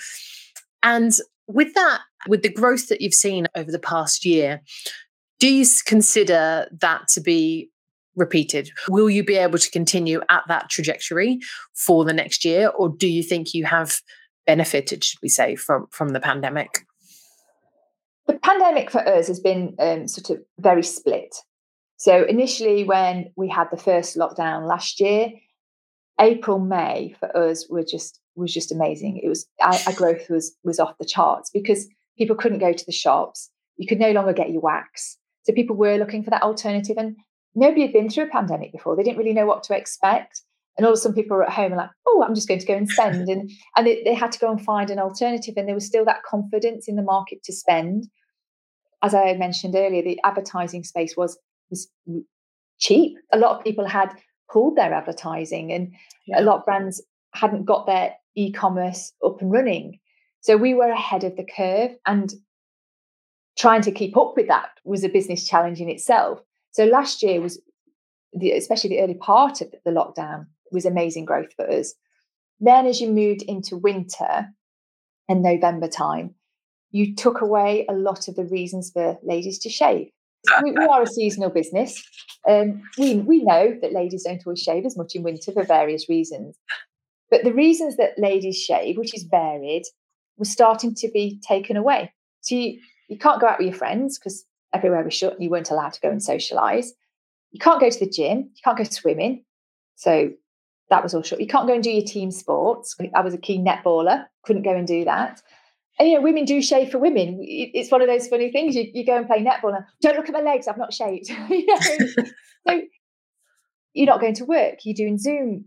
And 0.83 1.13
with 1.47 1.73
that, 1.73 2.01
with 2.27 2.43
the 2.43 2.51
growth 2.51 2.89
that 2.89 3.01
you've 3.01 3.13
seen 3.13 3.47
over 3.55 3.71
the 3.71 3.79
past 3.79 4.25
year, 4.25 4.61
do 5.39 5.47
you 5.47 5.65
consider 5.85 6.67
that 6.81 7.07
to 7.09 7.21
be 7.21 7.69
repeated? 8.15 8.69
Will 8.89 9.09
you 9.09 9.23
be 9.23 9.35
able 9.35 9.57
to 9.57 9.71
continue 9.71 10.21
at 10.29 10.43
that 10.47 10.69
trajectory 10.69 11.39
for 11.73 12.03
the 12.03 12.13
next 12.13 12.43
year, 12.43 12.67
or 12.69 12.89
do 12.89 13.07
you 13.07 13.23
think 13.23 13.53
you 13.53 13.65
have 13.65 13.99
benefited, 14.45 15.03
should 15.03 15.19
we 15.21 15.29
say, 15.29 15.55
from 15.55 15.87
from 15.91 16.09
the 16.09 16.19
pandemic? 16.19 16.85
The 18.29 18.37
pandemic 18.37 18.91
for 18.91 18.99
us 18.99 19.27
has 19.27 19.39
been 19.39 19.75
um, 19.79 20.07
sort 20.07 20.29
of 20.29 20.45
very 20.59 20.83
split. 20.83 21.35
So 21.97 22.25
initially, 22.25 22.83
when 22.83 23.31
we 23.35 23.49
had 23.49 23.69
the 23.71 23.77
first 23.77 24.15
lockdown 24.15 24.67
last 24.67 24.99
year, 24.99 25.31
April, 26.21 26.59
May 26.59 27.15
for 27.19 27.35
us 27.35 27.67
were 27.71 27.83
just 27.83 28.19
was 28.35 28.53
just 28.53 28.71
amazing. 28.71 29.19
It 29.23 29.27
was 29.27 29.47
our, 29.59 29.73
our 29.87 29.93
growth 29.93 30.29
was 30.29 30.55
was 30.63 30.79
off 30.79 30.99
the 30.99 31.07
charts 31.07 31.49
because 31.51 31.87
people 32.19 32.35
couldn't 32.35 32.59
go 32.59 32.71
to 32.71 32.85
the 32.85 32.91
shops. 32.91 33.49
You 33.77 33.87
could 33.87 33.99
no 33.99 34.11
longer 34.11 34.31
get 34.31 34.51
your 34.51 34.61
wax. 34.61 35.17
So 35.41 35.51
people 35.51 35.75
were 35.75 35.97
looking 35.97 36.23
for 36.23 36.29
that 36.29 36.43
alternative, 36.43 36.97
and 36.99 37.15
nobody 37.55 37.81
had 37.81 37.93
been 37.93 38.11
through 38.11 38.25
a 38.25 38.29
pandemic 38.29 38.71
before. 38.71 38.95
They 38.95 39.01
didn't 39.01 39.17
really 39.17 39.33
know 39.33 39.47
what 39.47 39.63
to 39.63 39.75
expect. 39.75 40.43
And 40.77 40.85
all 40.85 40.93
of 40.93 40.97
a 40.97 41.01
sudden, 41.01 41.15
people 41.15 41.35
were 41.35 41.45
at 41.45 41.51
home 41.51 41.71
and 41.71 41.77
like, 41.77 41.89
oh, 42.07 42.23
I'm 42.23 42.35
just 42.35 42.47
going 42.47 42.59
to 42.59 42.65
go 42.67 42.75
and 42.75 42.87
spend. 42.87 43.27
And 43.27 43.49
and 43.75 43.87
they, 43.87 44.03
they 44.03 44.13
had 44.13 44.31
to 44.33 44.39
go 44.39 44.51
and 44.51 44.63
find 44.63 44.91
an 44.91 44.99
alternative. 44.99 45.55
And 45.57 45.67
there 45.67 45.73
was 45.73 45.87
still 45.87 46.05
that 46.05 46.21
confidence 46.21 46.87
in 46.87 46.95
the 46.95 47.01
market 47.01 47.41
to 47.45 47.51
spend. 47.51 48.07
As 49.01 49.13
I 49.13 49.33
mentioned 49.33 49.75
earlier, 49.75 50.01
the 50.01 50.19
advertising 50.23 50.83
space 50.83 51.15
was 51.15 51.37
was 51.69 51.89
cheap. 52.79 53.17
A 53.31 53.37
lot 53.37 53.57
of 53.57 53.63
people 53.63 53.87
had 53.87 54.11
pulled 54.51 54.75
their 54.75 54.93
advertising, 54.93 55.71
and 55.71 55.93
yeah. 56.25 56.41
a 56.41 56.43
lot 56.43 56.59
of 56.59 56.65
brands 56.65 57.01
hadn't 57.33 57.65
got 57.65 57.85
their 57.85 58.13
e-commerce 58.35 59.13
up 59.23 59.41
and 59.41 59.51
running. 59.51 59.99
So 60.41 60.57
we 60.57 60.73
were 60.73 60.89
ahead 60.89 61.23
of 61.23 61.35
the 61.35 61.45
curve, 61.45 61.91
and 62.05 62.33
trying 63.57 63.81
to 63.83 63.91
keep 63.91 64.15
up 64.17 64.33
with 64.35 64.47
that 64.47 64.69
was 64.85 65.03
a 65.03 65.09
business 65.09 65.47
challenge 65.47 65.81
in 65.81 65.89
itself. 65.89 66.39
So 66.71 66.85
last 66.85 67.21
year 67.21 67.41
was, 67.41 67.59
the, 68.33 68.51
especially 68.51 68.91
the 68.91 69.01
early 69.01 69.15
part 69.15 69.61
of 69.61 69.71
the 69.85 69.91
lockdown, 69.91 70.45
was 70.71 70.85
amazing 70.85 71.25
growth 71.25 71.53
for 71.55 71.69
us. 71.69 71.93
Then, 72.59 72.85
as 72.85 73.01
you 73.01 73.09
moved 73.09 73.41
into 73.43 73.77
winter 73.77 74.47
and 75.27 75.41
November 75.41 75.87
time, 75.87 76.35
you 76.91 77.15
took 77.15 77.41
away 77.41 77.85
a 77.89 77.93
lot 77.93 78.27
of 78.27 78.35
the 78.35 78.45
reasons 78.45 78.91
for 78.91 79.17
ladies 79.23 79.59
to 79.59 79.69
shave. 79.69 80.09
We, 80.63 80.71
we 80.71 80.85
are 80.85 81.03
a 81.03 81.07
seasonal 81.07 81.49
business. 81.49 82.03
Um, 82.47 82.81
we, 82.97 83.17
we 83.17 83.43
know 83.43 83.77
that 83.81 83.93
ladies 83.93 84.23
don't 84.23 84.41
always 84.45 84.61
shave 84.61 84.85
as 84.85 84.97
much 84.97 85.15
in 85.15 85.23
winter 85.23 85.51
for 85.51 85.63
various 85.63 86.09
reasons. 86.09 86.57
But 87.29 87.43
the 87.43 87.53
reasons 87.53 87.97
that 87.97 88.17
ladies 88.17 88.57
shave, 88.57 88.97
which 88.97 89.13
is 89.13 89.23
varied, 89.23 89.83
was 90.37 90.49
starting 90.49 90.95
to 90.95 91.09
be 91.11 91.39
taken 91.47 91.77
away. 91.77 92.11
So 92.41 92.55
you, 92.55 92.79
you 93.07 93.17
can't 93.17 93.41
go 93.41 93.47
out 93.47 93.59
with 93.59 93.67
your 93.67 93.75
friends 93.75 94.17
because 94.17 94.45
everywhere 94.73 95.03
was 95.03 95.13
shut 95.13 95.33
and 95.33 95.43
you 95.43 95.49
weren't 95.49 95.71
allowed 95.71 95.93
to 95.93 96.01
go 96.01 96.09
and 96.09 96.23
socialize. 96.23 96.93
You 97.51 97.59
can't 97.59 97.81
go 97.81 97.89
to 97.89 97.99
the 97.99 98.09
gym. 98.09 98.37
You 98.55 98.61
can't 98.63 98.77
go 98.77 98.83
swimming. 98.83 99.43
So 99.95 100.31
that 100.89 101.03
was 101.03 101.13
all 101.13 101.21
shut. 101.21 101.41
You 101.41 101.47
can't 101.47 101.67
go 101.67 101.73
and 101.73 101.83
do 101.83 101.91
your 101.91 102.05
team 102.05 102.31
sports. 102.31 102.95
I 103.13 103.21
was 103.21 103.33
a 103.33 103.37
key 103.37 103.59
netballer, 103.59 104.25
couldn't 104.43 104.63
go 104.63 104.75
and 104.75 104.87
do 104.87 105.05
that. 105.05 105.41
And 105.99 106.07
you 106.07 106.15
know, 106.15 106.21
women 106.21 106.45
do 106.45 106.61
shave 106.61 106.91
for 106.91 106.97
women. 106.97 107.39
It's 107.41 107.91
one 107.91 108.01
of 108.01 108.07
those 108.07 108.27
funny 108.29 108.51
things. 108.51 108.73
You, 108.73 108.89
you 108.93 109.05
go 109.05 109.17
and 109.17 109.27
play 109.27 109.43
netball 109.43 109.75
and 109.75 109.83
don't 110.01 110.15
look 110.15 110.29
at 110.29 110.33
my 110.33 110.41
legs. 110.41 110.67
I've 110.67 110.77
not 110.77 110.93
shaved. 110.93 111.29
you 111.49 111.65
know? 111.67 111.75
so 112.67 112.81
you're 113.93 114.05
not 114.05 114.21
going 114.21 114.35
to 114.35 114.45
work. 114.45 114.79
You're 114.85 114.95
doing 114.95 115.17
Zoom 115.17 115.65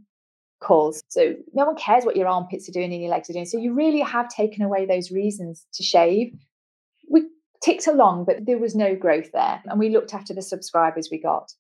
calls. 0.62 1.02
So 1.08 1.34
no 1.52 1.66
one 1.66 1.76
cares 1.76 2.04
what 2.04 2.16
your 2.16 2.28
armpits 2.28 2.66
are 2.68 2.72
doing 2.72 2.92
and 2.92 3.02
your 3.02 3.10
legs 3.10 3.28
are 3.28 3.34
doing. 3.34 3.44
So 3.44 3.58
you 3.58 3.74
really 3.74 4.00
have 4.00 4.28
taken 4.30 4.62
away 4.62 4.86
those 4.86 5.10
reasons 5.10 5.66
to 5.74 5.82
shave. 5.82 6.32
We 7.10 7.26
ticked 7.62 7.86
along, 7.86 8.24
but 8.24 8.46
there 8.46 8.58
was 8.58 8.74
no 8.74 8.96
growth 8.96 9.32
there. 9.32 9.60
And 9.66 9.78
we 9.78 9.90
looked 9.90 10.14
after 10.14 10.32
the 10.32 10.40
subscribers 10.40 11.08
we 11.10 11.20
got. 11.20 11.52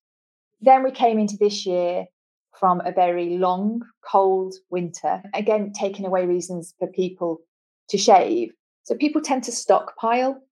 Then 0.62 0.82
we 0.82 0.92
came 0.92 1.18
into 1.18 1.36
this 1.36 1.66
year 1.66 2.06
from 2.58 2.80
a 2.86 2.92
very 2.92 3.36
long, 3.38 3.82
cold 4.08 4.54
winter, 4.70 5.22
again, 5.34 5.72
taking 5.78 6.06
away 6.06 6.26
reasons 6.26 6.74
for 6.78 6.86
people 6.86 7.40
to 7.88 7.98
shave. 7.98 8.52
So 8.84 8.94
people 8.94 9.22
tend 9.22 9.44
to 9.44 9.52
stockpile. 9.52 10.42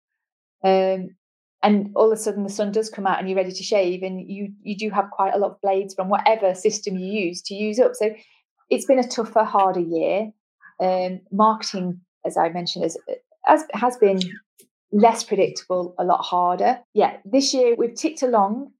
Um, 0.64 1.16
and 1.62 1.90
all 1.94 2.10
of 2.10 2.18
a 2.18 2.20
sudden 2.20 2.44
the 2.44 2.50
sun 2.50 2.72
does 2.72 2.88
come 2.88 3.06
out 3.06 3.18
and 3.18 3.28
you're 3.28 3.36
ready 3.36 3.52
to 3.52 3.62
shave 3.62 4.02
and 4.02 4.30
you 4.30 4.52
you 4.62 4.76
do 4.76 4.90
have 4.90 5.10
quite 5.10 5.34
a 5.34 5.38
lot 5.38 5.52
of 5.52 5.60
blades 5.60 5.94
from 5.94 6.08
whatever 6.08 6.54
system 6.54 6.96
you 6.96 7.06
use 7.06 7.42
to 7.42 7.54
use 7.54 7.78
up 7.78 7.94
so 7.94 8.14
it's 8.70 8.86
been 8.86 8.98
a 8.98 9.06
tougher 9.06 9.44
harder 9.44 9.80
year 9.80 10.30
um, 10.80 11.20
marketing 11.30 12.00
as 12.24 12.38
i 12.38 12.48
mentioned 12.48 12.82
has, 12.82 12.96
has 13.44 13.64
has 13.74 13.96
been 13.98 14.20
less 14.92 15.22
predictable, 15.22 15.94
a 15.98 16.04
lot 16.04 16.22
harder. 16.22 16.80
Yeah, 16.94 17.16
this 17.24 17.54
year 17.54 17.74
we've 17.76 17.94
ticked 17.94 18.22
along. 18.22 18.72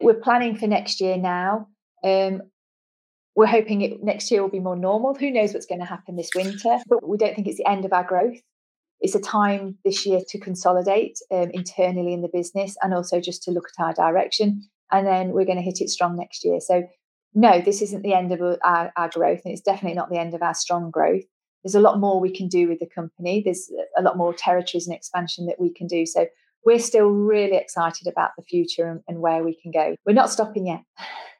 We're 0.00 0.14
planning 0.14 0.56
for 0.56 0.66
next 0.66 1.00
year 1.00 1.16
now. 1.16 1.68
Um, 2.02 2.42
we're 3.34 3.46
hoping 3.46 3.82
it 3.82 4.02
next 4.02 4.30
year 4.30 4.42
will 4.42 4.50
be 4.50 4.60
more 4.60 4.76
normal. 4.76 5.14
Who 5.14 5.30
knows 5.30 5.52
what's 5.52 5.66
going 5.66 5.80
to 5.80 5.86
happen 5.86 6.16
this 6.16 6.30
winter? 6.34 6.78
But 6.88 7.08
we 7.08 7.16
don't 7.16 7.34
think 7.34 7.46
it's 7.46 7.58
the 7.58 7.68
end 7.68 7.84
of 7.84 7.92
our 7.92 8.04
growth. 8.04 8.38
It's 9.00 9.14
a 9.14 9.20
time 9.20 9.78
this 9.84 10.04
year 10.04 10.20
to 10.28 10.38
consolidate 10.38 11.18
um, 11.30 11.50
internally 11.54 12.12
in 12.12 12.22
the 12.22 12.28
business 12.28 12.76
and 12.82 12.92
also 12.92 13.20
just 13.20 13.42
to 13.44 13.50
look 13.50 13.68
at 13.78 13.82
our 13.82 13.94
direction. 13.94 14.68
And 14.90 15.06
then 15.06 15.30
we're 15.30 15.46
going 15.46 15.56
to 15.56 15.62
hit 15.62 15.80
it 15.80 15.88
strong 15.88 16.16
next 16.16 16.44
year. 16.44 16.60
So, 16.60 16.82
no, 17.32 17.60
this 17.60 17.80
isn't 17.80 18.02
the 18.02 18.12
end 18.12 18.32
of 18.32 18.40
our, 18.64 18.92
our 18.96 19.08
growth, 19.08 19.42
and 19.44 19.52
it's 19.52 19.62
definitely 19.62 19.94
not 19.94 20.10
the 20.10 20.18
end 20.18 20.34
of 20.34 20.42
our 20.42 20.54
strong 20.54 20.90
growth 20.90 21.22
there's 21.62 21.74
a 21.74 21.80
lot 21.80 21.98
more 21.98 22.20
we 22.20 22.34
can 22.34 22.48
do 22.48 22.68
with 22.68 22.78
the 22.78 22.86
company. 22.86 23.42
There's 23.44 23.70
a 23.96 24.02
lot 24.02 24.16
more 24.16 24.32
territories 24.32 24.86
and 24.86 24.96
expansion 24.96 25.46
that 25.46 25.60
we 25.60 25.72
can 25.72 25.86
do. 25.86 26.06
So 26.06 26.26
we're 26.64 26.78
still 26.78 27.08
really 27.08 27.56
excited 27.56 28.06
about 28.06 28.30
the 28.36 28.42
future 28.42 28.88
and, 28.88 29.00
and 29.08 29.20
where 29.20 29.42
we 29.42 29.58
can 29.60 29.70
go. 29.70 29.96
We're 30.06 30.12
not 30.12 30.30
stopping 30.30 30.66
yet. 30.66 30.82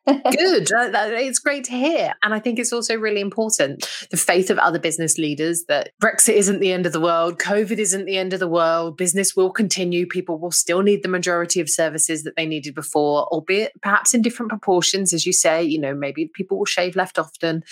Good. 0.07 0.73
Uh, 0.73 1.11
it's 1.13 1.39
great 1.39 1.65
to 1.65 1.73
hear. 1.73 2.15
And 2.23 2.33
I 2.33 2.39
think 2.39 2.59
it's 2.59 2.73
also 2.73 2.97
really 2.97 3.21
important 3.21 3.89
the 4.11 4.17
faith 4.17 4.51
of 4.51 4.59
other 4.59 4.79
business 4.79 5.19
leaders 5.19 5.65
that 5.69 5.91
Brexit 6.03 6.35
isn't 6.35 6.61
the 6.61 6.73
end 6.73 6.87
of 6.87 6.93
the 6.93 7.01
world, 7.01 7.39
COVID 7.39 7.79
isn't 7.79 8.07
the 8.07 8.17
end 8.17 8.33
of 8.33 8.41
the 8.41 8.49
world, 8.49 8.97
business 8.97 9.37
will 9.37 9.51
continue, 9.51 10.07
people 10.07 10.39
will 10.39 10.51
still 10.51 10.83
need 10.83 11.03
the 11.03 11.09
majority 11.09 11.61
of 11.61 11.69
services 11.69 12.25
that 12.25 12.35
they 12.37 12.47
needed 12.47 12.75
before, 12.75 13.25
albeit 13.27 13.73
perhaps 13.83 14.15
in 14.15 14.23
different 14.23 14.51
proportions, 14.51 15.13
as 15.13 15.27
you 15.27 15.33
say, 15.33 15.63
you 15.63 15.79
know, 15.79 15.95
maybe 15.95 16.31
people 16.35 16.59
will 16.59 16.65
shave 16.65 16.97
left 16.97 17.19
often 17.19 17.63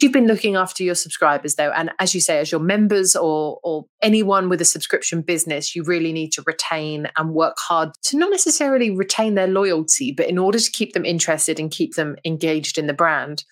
you've 0.00 0.12
been 0.12 0.26
looking 0.26 0.56
after 0.56 0.82
your 0.82 0.94
subscribers 0.94 1.56
though 1.56 1.70
and 1.72 1.90
as 1.98 2.14
you 2.14 2.20
say 2.20 2.38
as 2.38 2.50
your 2.50 2.60
members 2.60 3.16
or 3.16 3.58
or 3.62 3.86
anyone 4.02 4.48
with 4.48 4.60
a 4.60 4.64
subscription 4.64 5.22
business 5.22 5.74
you 5.74 5.82
really 5.82 6.12
need 6.12 6.30
to 6.32 6.42
retain 6.46 7.08
and 7.16 7.34
work 7.34 7.56
hard 7.58 7.90
to 8.02 8.16
not 8.16 8.30
necessarily 8.30 8.90
retain 8.90 9.34
their 9.34 9.46
loyalty 9.46 10.12
but 10.12 10.28
in 10.28 10.38
order 10.38 10.58
to 10.58 10.70
keep 10.70 10.92
them 10.92 11.04
interested 11.04 11.58
and 11.58 11.70
keep 11.70 11.94
them 11.94 12.16
engaged 12.24 12.78
in 12.78 12.86
the 12.86 12.92
brand. 12.94 13.44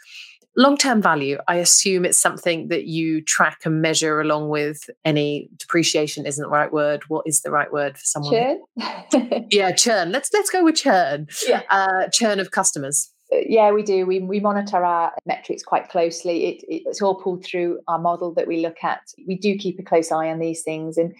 Long-term 0.58 1.02
value 1.02 1.36
i 1.48 1.56
assume 1.56 2.06
it's 2.06 2.18
something 2.18 2.68
that 2.68 2.86
you 2.86 3.20
track 3.20 3.58
and 3.66 3.82
measure 3.82 4.22
along 4.22 4.48
with 4.48 4.88
any 5.04 5.50
depreciation 5.58 6.24
isn't 6.24 6.42
the 6.42 6.48
right 6.48 6.72
word. 6.72 7.02
What 7.08 7.26
is 7.26 7.42
the 7.42 7.50
right 7.50 7.70
word 7.70 7.98
for 7.98 8.04
someone? 8.04 8.32
Churn? 8.32 9.46
Yeah 9.50 9.72
churn. 9.72 10.12
Let's 10.12 10.30
let's 10.32 10.48
go 10.48 10.64
with 10.64 10.76
churn. 10.76 11.26
Yeah. 11.46 11.62
Uh, 11.70 12.08
churn 12.10 12.40
of 12.40 12.52
customers 12.52 13.12
Uh, 13.32 13.38
yeah, 13.46 13.70
we 13.72 13.82
do. 13.82 14.06
We, 14.06 14.20
we 14.20 14.40
monitor 14.40 14.84
our 14.84 15.12
metrics 15.26 15.62
quite 15.62 15.88
closely. 15.88 16.46
It, 16.46 16.64
it's 16.68 17.02
all 17.02 17.20
pulled 17.20 17.44
through 17.44 17.80
our 17.88 17.98
model 17.98 18.32
that 18.34 18.46
we 18.46 18.60
look 18.60 18.82
at. 18.82 19.00
We 19.26 19.36
do 19.36 19.56
keep 19.56 19.78
a 19.78 19.82
close 19.82 20.12
eye 20.12 20.28
on 20.28 20.38
these 20.38 20.62
things. 20.62 20.96
And 20.96 21.14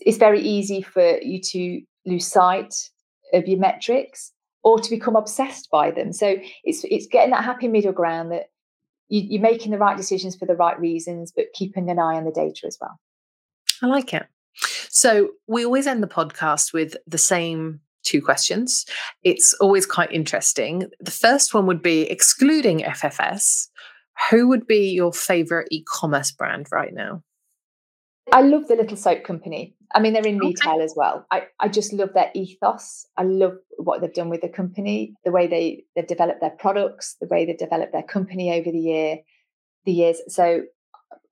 it's 0.00 0.18
very 0.18 0.40
easy 0.40 0.82
for 0.82 1.18
you 1.20 1.40
to 1.40 1.80
lose 2.06 2.26
sight 2.26 2.74
of 3.32 3.46
your 3.46 3.58
metrics 3.58 4.32
or 4.62 4.78
to 4.78 4.90
become 4.90 5.16
obsessed 5.16 5.68
by 5.70 5.90
them. 5.90 6.12
So 6.12 6.36
it's 6.64 6.84
it's 6.84 7.06
getting 7.06 7.30
that 7.30 7.44
happy 7.44 7.68
middle 7.68 7.92
ground 7.92 8.30
that 8.32 8.46
you, 9.08 9.22
you're 9.22 9.42
making 9.42 9.72
the 9.72 9.78
right 9.78 9.96
decisions 9.96 10.36
for 10.36 10.46
the 10.46 10.54
right 10.54 10.78
reasons, 10.78 11.32
but 11.34 11.46
keeping 11.54 11.90
an 11.90 11.98
eye 11.98 12.16
on 12.16 12.24
the 12.24 12.30
data 12.30 12.66
as 12.66 12.78
well. 12.80 12.98
I 13.82 13.86
like 13.86 14.14
it. 14.14 14.26
So 14.88 15.30
we 15.46 15.64
always 15.64 15.86
end 15.86 16.02
the 16.02 16.08
podcast 16.08 16.72
with 16.72 16.96
the 17.06 17.18
same 17.18 17.80
two 18.02 18.22
questions. 18.22 18.86
It's 19.22 19.54
always 19.54 19.86
quite 19.86 20.12
interesting. 20.12 20.86
The 21.00 21.10
first 21.10 21.54
one 21.54 21.66
would 21.66 21.82
be 21.82 22.02
excluding 22.02 22.80
FFS, 22.80 23.68
who 24.30 24.48
would 24.48 24.66
be 24.66 24.90
your 24.90 25.12
favorite 25.12 25.68
e 25.70 25.82
commerce 25.84 26.30
brand 26.30 26.66
right 26.70 26.92
now? 26.92 27.22
I 28.32 28.42
love 28.42 28.68
the 28.68 28.76
Little 28.76 28.96
Soap 28.96 29.24
Company. 29.24 29.74
I 29.92 30.00
mean, 30.00 30.12
they're 30.12 30.26
in 30.26 30.38
retail 30.38 30.74
okay. 30.74 30.84
as 30.84 30.94
well. 30.96 31.26
I, 31.32 31.46
I 31.58 31.68
just 31.68 31.92
love 31.92 32.10
their 32.14 32.30
ethos. 32.34 33.06
I 33.16 33.24
love 33.24 33.54
what 33.78 34.00
they've 34.00 34.12
done 34.12 34.28
with 34.28 34.40
the 34.40 34.48
company, 34.48 35.14
the 35.24 35.32
way 35.32 35.48
they, 35.48 35.84
they've 35.96 36.06
developed 36.06 36.40
their 36.40 36.50
products, 36.50 37.16
the 37.20 37.26
way 37.26 37.44
they've 37.44 37.58
developed 37.58 37.92
their 37.92 38.04
company 38.04 38.52
over 38.52 38.70
the 38.70 38.78
year, 38.78 39.18
the 39.84 39.92
years. 39.92 40.20
So 40.28 40.62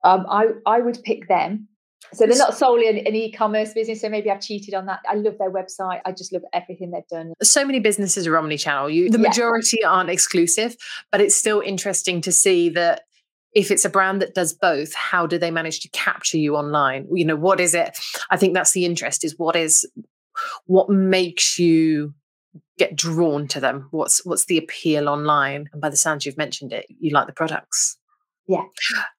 um, 0.02 0.26
I, 0.28 0.46
I 0.66 0.81
would 0.81 1.00
pick 1.04 1.28
them 1.28 1.68
So 2.13 2.27
they're 2.27 2.39
not 2.39 2.57
solely 2.57 2.89
an, 2.89 2.99
an, 2.99 3.15
e-commerce 3.15 3.75
business. 3.75 4.01
So 4.01 4.09
maybe 4.09 4.31
I've 4.31 4.41
cheated 4.41 4.73
on 4.73 4.87
that. 4.87 5.01
I 5.09 5.15
love 5.15 5.35
their 5.39 5.51
website. 5.51 6.01
I 6.07 6.13
just 6.13 6.33
love 6.33 6.43
everything 6.53 6.91
they've 6.91 7.07
done. 7.09 7.33
So 7.43 7.65
many 7.65 7.81
businesses 7.81 8.27
are 8.27 8.37
omni-channel. 8.37 8.89
You, 8.89 9.11
the 9.11 9.19
majority 9.19 9.85
aren't 9.85 10.09
exclusive, 10.09 10.77
but 11.11 11.21
it's 11.21 11.35
still 11.35 11.61
interesting 11.61 12.21
to 12.23 12.33
see 12.33 12.69
that 12.71 13.03
if 13.53 13.71
it's 13.71 13.85
a 13.85 13.91
brand 13.91 14.23
that 14.23 14.35
does 14.35 14.53
both, 14.53 14.95
how 14.95 15.27
do 15.27 15.39
they 15.39 15.51
manage 15.51 15.81
to 15.81 15.89
capture 15.91 16.39
you 16.39 16.57
online? 16.57 17.07
You 17.13 17.25
know, 17.25 17.37
what 17.37 17.61
is 17.61 17.75
it? 17.75 17.99
I 18.31 18.37
think 18.37 18.55
that's 18.55 18.73
the 18.73 18.85
interest. 18.85 19.25
Is 19.25 19.35
what 19.37 19.57
is 19.57 19.87
what 20.67 20.89
makes 20.89 21.59
you 21.59 22.15
get 22.79 22.95
drawn 22.95 23.49
to 23.49 23.61
them? 23.61 23.89
What's 23.91 24.25
what's 24.25 24.47
the 24.47 24.59
appeal 24.59 25.09
online? 25.09 25.69
And 25.73 25.83
by 25.83 25.89
the 25.91 25.97
sounds 25.97 26.25
you've 26.25 26.39
mentioned 26.39 26.73
it, 26.73 26.87
you 26.89 27.11
like 27.11 27.27
the 27.27 27.33
products. 27.33 27.98
Yeah. 28.49 28.65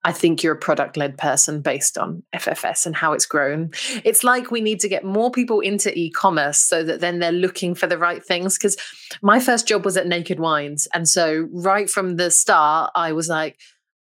I 0.03 0.11
think 0.11 0.41
you're 0.41 0.55
a 0.55 0.59
product 0.59 0.97
led 0.97 1.15
person 1.17 1.61
based 1.61 1.99
on 1.99 2.23
FFS 2.35 2.87
and 2.87 2.95
how 2.95 3.13
it's 3.13 3.27
grown. 3.27 3.69
It's 4.03 4.23
like 4.23 4.49
we 4.49 4.59
need 4.59 4.79
to 4.79 4.89
get 4.89 5.05
more 5.05 5.29
people 5.29 5.59
into 5.59 5.95
e 5.97 6.09
commerce 6.09 6.57
so 6.57 6.83
that 6.83 6.99
then 6.99 7.19
they're 7.19 7.31
looking 7.31 7.75
for 7.75 7.85
the 7.85 7.99
right 7.99 8.25
things. 8.25 8.57
Because 8.57 8.75
my 9.21 9.39
first 9.39 9.67
job 9.67 9.85
was 9.85 9.97
at 9.97 10.07
Naked 10.07 10.39
Wines. 10.39 10.87
And 10.95 11.07
so, 11.07 11.47
right 11.51 11.87
from 11.87 12.15
the 12.15 12.31
start, 12.31 12.91
I 12.95 13.11
was 13.11 13.29
like, 13.29 13.59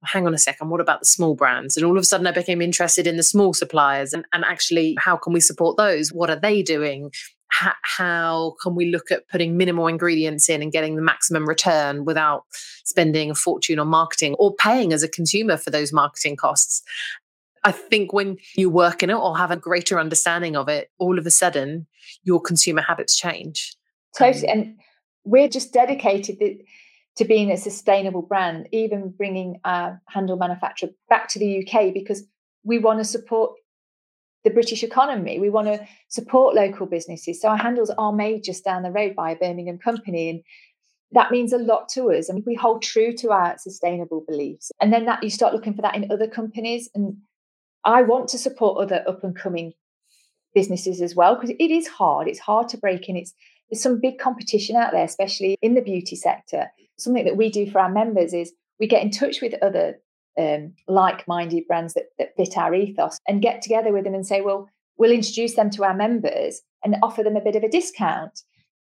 hang 0.05 0.27
on 0.27 0.35
a 0.35 0.39
second, 0.39 0.69
what 0.69 0.81
about 0.81 1.01
the 1.01 1.07
small 1.07 1.35
brands? 1.35 1.77
And 1.77 1.87
all 1.87 1.97
of 1.97 2.03
a 2.03 2.07
sudden, 2.07 2.27
I 2.27 2.33
became 2.33 2.61
interested 2.61 3.07
in 3.07 3.17
the 3.17 3.23
small 3.23 3.55
suppliers 3.55 4.13
and, 4.13 4.27
and 4.35 4.45
actually, 4.45 4.95
how 4.99 5.17
can 5.17 5.33
we 5.33 5.41
support 5.41 5.79
those? 5.79 6.13
What 6.13 6.29
are 6.29 6.39
they 6.39 6.63
doing? 6.63 7.11
How, 7.55 7.73
how 7.83 8.57
can 8.61 8.75
we 8.75 8.87
look 8.87 9.13
at 9.13 9.29
putting 9.29 9.57
minimal 9.57 9.87
ingredients 9.87 10.49
in 10.49 10.61
and 10.61 10.73
getting 10.73 10.97
the 10.97 11.03
maximum 11.03 11.49
return 11.49 12.05
without 12.05 12.45
spending 12.85 13.31
a 13.31 13.35
fortune 13.35 13.79
on 13.79 13.87
marketing 13.87 14.35
or 14.41 14.55
paying 14.57 14.93
as 14.93 15.05
a 15.05 15.09
consumer 15.09 15.57
for 15.57 15.71
those 15.71 15.93
marketing 15.93 16.35
costs? 16.37 16.83
I 17.63 17.71
think 17.71 18.13
when 18.13 18.39
you 18.57 18.71
work 18.71 19.03
in 19.05 19.11
it 19.11 19.15
or 19.15 19.39
have 19.39 19.53
a 19.53 19.57
greater 19.57 20.01
understanding 20.01 20.57
of 20.57 20.69
it, 20.69 20.91
all 20.99 21.17
of 21.17 21.27
a 21.27 21.31
sudden 21.31 21.87
your 22.25 22.41
consumer 22.41 22.83
habits 22.83 23.17
change. 23.17 23.77
Totally. 24.19 24.49
Um, 24.49 24.59
and 24.59 24.77
we're 25.25 25.49
just 25.49 25.73
dedicated 25.73 26.39
to 27.17 27.25
being 27.25 27.53
a 27.53 27.57
sustainable 27.57 28.23
brand, 28.23 28.69
even 28.73 29.11
bringing 29.11 29.61
our 29.65 30.03
handle 30.09 30.37
manufacturer 30.37 30.91
back 31.09 31.29
to 31.29 31.39
the 31.39 31.65
UK 31.65 31.95
because 31.95 32.25
we 32.65 32.79
want 32.79 32.99
to 32.99 33.05
support 33.05 33.53
the 34.45 34.51
British 34.51 34.83
economy. 34.83 35.39
We 35.39 35.51
want 35.51 35.69
to 35.69 35.87
support 36.09 36.55
local 36.55 36.87
businesses. 36.87 37.41
So 37.41 37.49
our 37.49 37.57
handles 37.57 37.91
are 37.97 38.13
made 38.13 38.45
just 38.45 38.65
down 38.65 38.83
the 38.83 38.91
road 38.91 39.17
by 39.17 39.31
a 39.31 39.37
Birmingham 39.37 39.79
company. 39.79 40.29
And 40.31 40.43
that 41.13 41.31
means 41.31 41.53
a 41.53 41.59
lot 41.59 41.89
to 41.91 42.13
us. 42.13 42.29
And 42.29 42.45
we 42.47 42.55
hold 42.55 42.83
true 42.83 43.13
to 43.15 43.31
our 43.31 43.57
sustainable 43.59 44.25
beliefs. 44.29 44.71
And 44.81 44.93
then 44.93 45.07
that 45.07 45.23
you 45.23 45.31
start 45.31 45.55
looking 45.55 45.75
for 45.75 45.83
that 45.83 45.97
in 45.97 46.13
other 46.13 46.29
companies. 46.29 46.91
And 46.95 47.17
I 47.85 48.03
want 48.03 48.29
to 48.29 48.39
support 48.39 48.83
other 48.83 49.03
up 49.09 49.25
and 49.25 49.35
coming 49.35 49.73
businesses 50.55 51.01
as 51.01 51.17
well, 51.17 51.35
because 51.35 51.51
it 51.51 51.71
is 51.71 51.89
hard. 51.89 52.29
It's 52.29 52.39
hard 52.39 52.69
to 52.69 52.79
break 52.79 53.09
in. 53.09 53.17
It's 53.17 53.35
there's 53.71 53.83
some 53.83 54.01
big 54.01 54.19
competition 54.19 54.77
out 54.77 54.93
there, 54.93 55.05
especially 55.05 55.57
in 55.63 55.75
the 55.75 55.81
beauty 55.81 56.17
sector. 56.17 56.71
Something 56.99 57.25
that 57.25 57.37
we 57.37 57.51
do 57.51 57.71
for 57.71 57.81
our 57.81 57.91
members 57.91 58.35
is 58.35 58.53
we 58.79 58.87
get 58.87 59.03
in 59.03 59.11
touch 59.11 59.41
with 59.41 59.55
other 59.63 59.99
um, 60.39 60.73
like-minded 60.89 61.67
brands 61.67 61.95
that, 61.95 62.07
that 62.19 62.35
fit 62.37 62.57
our 62.57 62.75
ethos 62.75 63.19
and 63.29 63.43
get 63.43 63.63
together 63.63 63.93
with 63.93 64.05
them 64.05 64.15
and 64.15 64.27
say 64.27 64.41
well 64.41 64.69
we'll 64.97 65.11
introduce 65.11 65.55
them 65.55 65.71
to 65.71 65.85
our 65.85 65.95
members 65.95 66.63
and 66.85 66.97
offer 67.03 67.23
them 67.23 67.37
a 67.37 67.41
bit 67.41 67.57
of 67.57 67.63
a 67.63 67.69
discount 67.69 68.41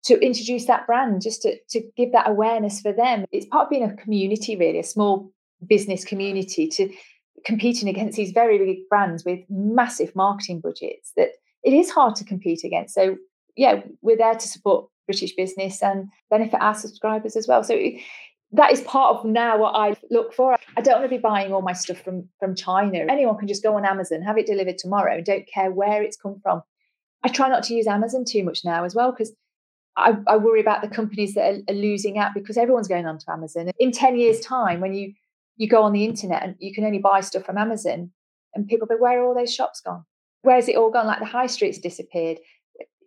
to 0.04 0.20
introduce 0.20 0.66
that 0.66 0.86
brand 0.86 1.22
just 1.22 1.42
to, 1.42 1.58
to 1.70 1.82
give 1.98 2.12
that 2.12 2.30
awareness 2.30 2.80
for 2.80 2.94
them. 2.94 3.26
It's 3.32 3.48
part 3.48 3.66
of 3.66 3.70
being 3.72 3.84
a 3.84 3.96
community 3.96 4.56
really 4.56 4.80
a 4.80 4.84
small 4.84 5.32
business 5.68 6.04
community 6.04 6.68
to 6.68 6.94
competing 7.44 7.90
against 7.90 8.18
these 8.18 8.32
very 8.32 8.58
big 8.58 8.88
brands 8.90 9.26
with 9.26 9.40
massive 9.50 10.16
marketing 10.16 10.62
budgets 10.62 11.12
that 11.16 11.30
it 11.64 11.74
is 11.74 11.90
hard 11.90 12.16
to 12.16 12.24
compete 12.24 12.64
against. 12.64 12.94
So 12.94 13.18
yeah 13.56 13.82
we're 14.02 14.18
there 14.18 14.36
to 14.36 14.48
support 14.48 14.90
british 15.08 15.34
business 15.36 15.82
and 15.82 16.10
benefit 16.30 16.62
our 16.62 16.76
subscribers 16.76 17.36
as 17.36 17.48
well. 17.48 17.64
So 17.64 17.80
that 18.52 18.72
is 18.72 18.82
part 18.82 19.16
of 19.16 19.26
now 19.26 19.58
what 19.58 19.76
I 19.76 19.96
look 20.10 20.34
for. 20.34 20.58
I 20.78 20.82
don't 20.82 21.00
want 21.00 21.06
to 21.06 21.16
be 21.16 21.22
buying 21.22 21.52
all 21.54 21.62
my 21.62 21.74
stuff 21.74 22.00
from 22.00 22.30
from 22.40 22.56
China. 22.56 23.00
Anyone 23.10 23.38
can 23.38 23.48
just 23.48 23.64
go 23.64 23.76
on 23.76 23.86
Amazon, 23.86 24.22
have 24.22 24.38
it 24.38 24.46
delivered 24.46 24.78
tomorrow, 24.78 25.16
and 25.16 25.26
don't 25.26 25.48
care 25.48 25.72
where 25.72 26.04
it's 26.04 26.18
come 26.18 26.40
from. 26.42 26.62
I 27.24 27.30
try 27.30 27.50
not 27.50 27.64
to 27.64 27.74
use 27.74 27.88
Amazon 27.88 28.24
too 28.24 28.44
much 28.44 28.64
now 28.64 28.84
as 28.84 28.94
well 28.94 29.12
because 29.12 29.34
I, 29.98 30.18
I, 30.28 30.38
worry 30.38 30.60
about 30.60 30.82
the 30.82 30.90
companies 30.90 31.34
that 31.34 31.54
are, 31.54 31.60
are, 31.70 31.76
losing 31.76 32.18
out 32.18 32.34
because 32.36 32.58
everyone's 32.58 32.90
going 32.90 33.06
on 33.08 33.18
to 33.18 33.32
Amazon. 33.32 33.72
In 33.80 33.92
10 33.92 34.18
years' 34.20 34.42
time, 34.42 34.82
when 34.82 34.94
you 34.94 35.14
you 35.58 35.70
go 35.70 35.84
on 35.84 35.94
the 35.94 36.04
internet 36.04 36.44
and 36.44 36.56
you 36.60 36.74
can 36.74 36.84
only 36.84 37.00
buy 37.00 37.22
stuff 37.22 37.46
from 37.46 37.58
Amazon, 37.58 38.12
and 38.54 38.68
people 38.68 38.88
go, 38.88 38.98
Where 38.98 39.22
are 39.22 39.26
all 39.26 39.36
those 39.36 39.54
shops 39.54 39.82
gone? 39.82 40.06
Where's 40.44 40.68
it 40.68 40.76
all 40.76 40.92
gone? 40.92 41.08
Like 41.08 41.20
the 41.20 41.26
high 41.26 41.48
streets 41.48 41.80
disappeared. 41.80 42.38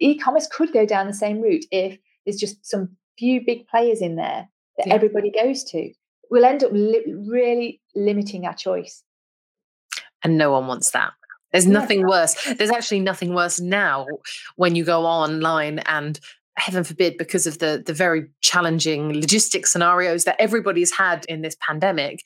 E-commerce 0.01 0.49
could 0.51 0.73
go 0.73 0.87
down 0.87 1.07
the 1.07 1.13
same 1.13 1.41
route 1.41 1.65
if 1.71 1.99
there's 2.25 2.39
just 2.39 2.65
some 2.65 2.97
few 3.19 3.41
big 3.45 3.67
players 3.67 4.01
in 4.01 4.17
there 4.17 4.49
that 4.79 4.87
yeah. 4.87 4.95
everybody 4.95 5.31
goes 5.31 5.65
to. 5.65 5.93
We'll 6.31 6.45
end 6.45 6.65
up 6.65 6.73
li- 6.73 7.15
really 7.27 7.81
limiting 7.95 8.47
our 8.47 8.55
choice. 8.55 9.03
And 10.23 10.37
no 10.37 10.53
one 10.53 10.67
wants 10.67 10.91
that. 10.93 11.13
There's 11.53 11.67
nothing 11.67 12.07
worse. 12.07 12.35
There's 12.59 12.71
actually 12.71 13.01
nothing 13.01 13.35
worse 13.35 13.59
now 13.61 14.07
when 14.57 14.75
you 14.75 14.85
go 14.85 15.07
online 15.07 15.79
and 15.81 16.21
heaven 16.59 16.85
forbid 16.85 17.17
because 17.17 17.47
of 17.47 17.59
the 17.59 17.83
the 17.87 17.93
very 17.93 18.27
challenging 18.41 19.13
logistic 19.13 19.67
scenarios 19.67 20.25
that 20.25 20.37
everybody's 20.41 20.91
had 20.91 21.25
in 21.27 21.41
this 21.43 21.57
pandemic 21.67 22.21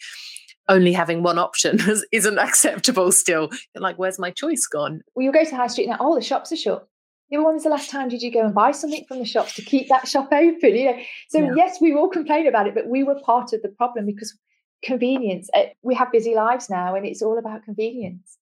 only 0.68 0.92
having 0.92 1.22
one 1.22 1.38
option 1.38 1.78
isn't 2.12 2.38
acceptable 2.38 3.12
still 3.12 3.50
You're 3.74 3.82
like 3.82 3.98
where's 3.98 4.18
my 4.18 4.30
choice 4.30 4.66
gone 4.66 5.02
well 5.14 5.24
you 5.24 5.32
go 5.32 5.44
to 5.44 5.56
high 5.56 5.66
street 5.66 5.88
now 5.88 5.98
oh, 6.00 6.06
all 6.06 6.14
the 6.14 6.22
shops 6.22 6.50
are 6.50 6.56
shut 6.56 6.88
yeah, 7.32 7.38
when 7.38 7.54
was 7.54 7.62
the 7.62 7.70
last 7.70 7.88
time 7.88 8.10
did 8.10 8.22
you 8.22 8.30
go 8.30 8.44
and 8.44 8.54
buy 8.54 8.72
something 8.72 9.06
from 9.08 9.18
the 9.18 9.24
shops 9.24 9.54
to 9.54 9.62
keep 9.62 9.88
that 9.88 10.06
shop 10.06 10.28
open? 10.30 10.76
You 10.76 10.84
know, 10.84 10.98
so 11.30 11.38
yeah. 11.38 11.52
yes, 11.56 11.80
we 11.80 11.94
will 11.94 12.10
complain 12.10 12.46
about 12.46 12.66
it, 12.66 12.74
but 12.74 12.88
we 12.88 13.02
were 13.02 13.18
part 13.20 13.54
of 13.54 13.62
the 13.62 13.70
problem 13.70 14.04
because 14.04 14.36
convenience. 14.84 15.48
Eh, 15.54 15.70
we 15.82 15.94
have 15.94 16.12
busy 16.12 16.34
lives 16.34 16.68
now, 16.68 16.94
and 16.94 17.06
it's 17.06 17.22
all 17.22 17.38
about 17.38 17.64
convenience. 17.64 18.36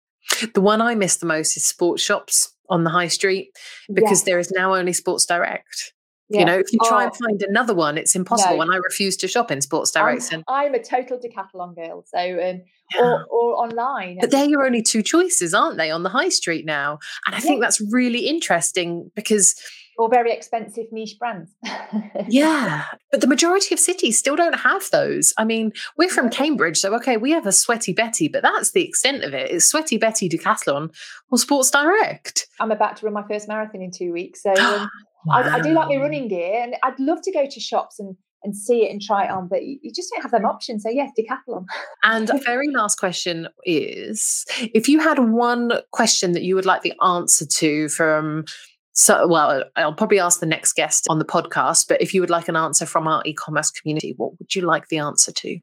The 0.54 0.60
one 0.60 0.80
I 0.80 0.96
miss 0.96 1.18
the 1.18 1.26
most 1.26 1.56
is 1.56 1.64
sports 1.64 2.02
shops 2.02 2.52
on 2.68 2.82
the 2.82 2.90
high 2.90 3.08
street 3.08 3.56
because 3.92 4.24
there 4.24 4.40
is 4.40 4.50
now 4.50 4.74
only 4.74 4.92
Sports 4.92 5.24
Direct. 5.24 5.92
Yeah. 6.30 6.40
You 6.40 6.44
know, 6.46 6.58
if 6.58 6.72
you 6.72 6.78
try 6.84 7.02
oh, 7.02 7.06
and 7.08 7.16
find 7.16 7.42
another 7.42 7.74
one, 7.74 7.98
it's 7.98 8.14
impossible. 8.14 8.56
No. 8.56 8.62
And 8.62 8.72
I 8.72 8.76
refuse 8.76 9.16
to 9.18 9.28
shop 9.28 9.50
in 9.50 9.60
Sports 9.60 9.90
Direct. 9.90 10.32
I'm, 10.32 10.44
I'm 10.46 10.74
a 10.74 10.82
total 10.82 11.18
decathlon 11.18 11.74
girl, 11.74 12.04
so 12.06 12.18
um, 12.18 12.62
yeah. 12.94 13.00
or, 13.00 13.26
or 13.26 13.56
online. 13.56 14.18
But 14.20 14.30
they're 14.30 14.48
your 14.48 14.64
only 14.64 14.80
two 14.80 15.02
choices, 15.02 15.52
aren't 15.52 15.76
they, 15.76 15.90
on 15.90 16.04
the 16.04 16.08
high 16.08 16.28
street 16.28 16.64
now? 16.64 17.00
And 17.26 17.34
I 17.34 17.38
yeah. 17.38 17.42
think 17.42 17.60
that's 17.60 17.80
really 17.92 18.28
interesting 18.28 19.10
because 19.16 19.60
or 20.00 20.08
very 20.08 20.32
expensive 20.32 20.86
niche 20.90 21.16
brands. 21.18 21.50
yeah, 22.28 22.86
but 23.10 23.20
the 23.20 23.26
majority 23.26 23.74
of 23.74 23.78
cities 23.78 24.18
still 24.18 24.34
don't 24.34 24.60
have 24.60 24.88
those. 24.90 25.34
I 25.36 25.44
mean, 25.44 25.72
we're 25.98 26.08
from 26.08 26.30
Cambridge, 26.30 26.78
so 26.78 26.94
okay, 26.94 27.18
we 27.18 27.32
have 27.32 27.46
a 27.46 27.52
Sweaty 27.52 27.92
Betty, 27.92 28.26
but 28.26 28.42
that's 28.42 28.70
the 28.70 28.82
extent 28.82 29.24
of 29.24 29.34
it. 29.34 29.50
It's 29.50 29.66
Sweaty 29.66 29.98
Betty 29.98 30.28
Decathlon 30.28 30.94
or 31.30 31.38
Sports 31.38 31.70
Direct. 31.70 32.46
I'm 32.60 32.70
about 32.70 32.96
to 32.98 33.04
run 33.04 33.12
my 33.12 33.26
first 33.28 33.46
marathon 33.46 33.82
in 33.82 33.90
two 33.90 34.12
weeks, 34.12 34.42
so 34.42 34.54
um, 34.54 34.88
Wow. 35.26 35.36
I, 35.36 35.56
I, 35.56 35.60
do 35.60 35.70
like 35.70 35.88
my 35.88 35.96
running 35.96 36.28
gear, 36.28 36.62
and 36.62 36.76
I'd 36.82 36.98
love 36.98 37.20
to 37.22 37.32
go 37.32 37.46
to 37.46 37.60
shops 37.60 37.98
and 37.98 38.16
and 38.42 38.56
see 38.56 38.86
it 38.86 38.90
and 38.90 39.02
try 39.02 39.24
it 39.24 39.30
on, 39.30 39.48
but 39.48 39.64
you, 39.64 39.78
you 39.82 39.92
just 39.94 40.10
don't 40.10 40.22
have 40.22 40.30
them 40.30 40.46
options. 40.46 40.82
So 40.82 40.88
yes, 40.88 41.10
decathlon. 41.18 41.66
and 42.02 42.30
very 42.44 42.68
last 42.70 42.98
question 42.98 43.48
is: 43.64 44.46
if 44.58 44.88
you 44.88 44.98
had 44.98 45.18
one 45.18 45.72
question 45.92 46.32
that 46.32 46.42
you 46.42 46.54
would 46.54 46.66
like 46.66 46.82
the 46.82 46.94
answer 47.02 47.44
to 47.46 47.88
from 47.90 48.44
so, 48.92 49.26
well, 49.26 49.64
I'll 49.76 49.94
probably 49.94 50.18
ask 50.18 50.40
the 50.40 50.46
next 50.46 50.74
guest 50.74 51.06
on 51.08 51.18
the 51.18 51.24
podcast, 51.24 51.86
but 51.88 52.02
if 52.02 52.12
you 52.12 52.20
would 52.20 52.30
like 52.30 52.48
an 52.48 52.56
answer 52.56 52.86
from 52.86 53.06
our 53.06 53.22
e 53.24 53.32
commerce 53.32 53.70
community, 53.70 54.14
what 54.16 54.38
would 54.38 54.54
you 54.54 54.62
like 54.62 54.88
the 54.88 54.98
answer 54.98 55.32
to? 55.32 55.58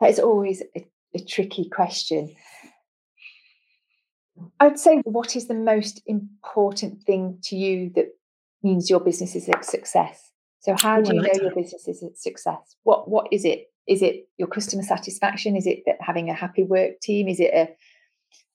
That 0.00 0.10
is 0.10 0.18
always 0.18 0.62
a, 0.76 0.86
a 1.14 1.20
tricky 1.20 1.68
question. 1.68 2.34
I'd 4.60 4.78
say 4.78 4.98
what 5.04 5.36
is 5.36 5.48
the 5.48 5.54
most 5.54 6.02
important 6.06 7.02
thing 7.02 7.38
to 7.44 7.56
you 7.56 7.90
that 7.96 8.08
means 8.62 8.88
your 8.88 9.00
business 9.00 9.34
is 9.34 9.48
a 9.48 9.62
success? 9.62 10.30
So 10.60 10.76
how 10.78 11.00
do 11.00 11.14
you 11.14 11.20
know 11.20 11.32
your 11.34 11.54
business 11.54 11.88
is 11.88 12.02
a 12.02 12.14
success? 12.14 12.76
What 12.84 13.10
what 13.10 13.26
is 13.32 13.44
it? 13.44 13.66
Is 13.88 14.00
it 14.00 14.28
your 14.38 14.48
customer 14.48 14.82
satisfaction? 14.82 15.56
Is 15.56 15.66
it 15.66 15.80
having 16.00 16.30
a 16.30 16.34
happy 16.34 16.62
work 16.62 17.00
team? 17.00 17.28
Is 17.28 17.40
it 17.40 17.52
a 17.52 17.68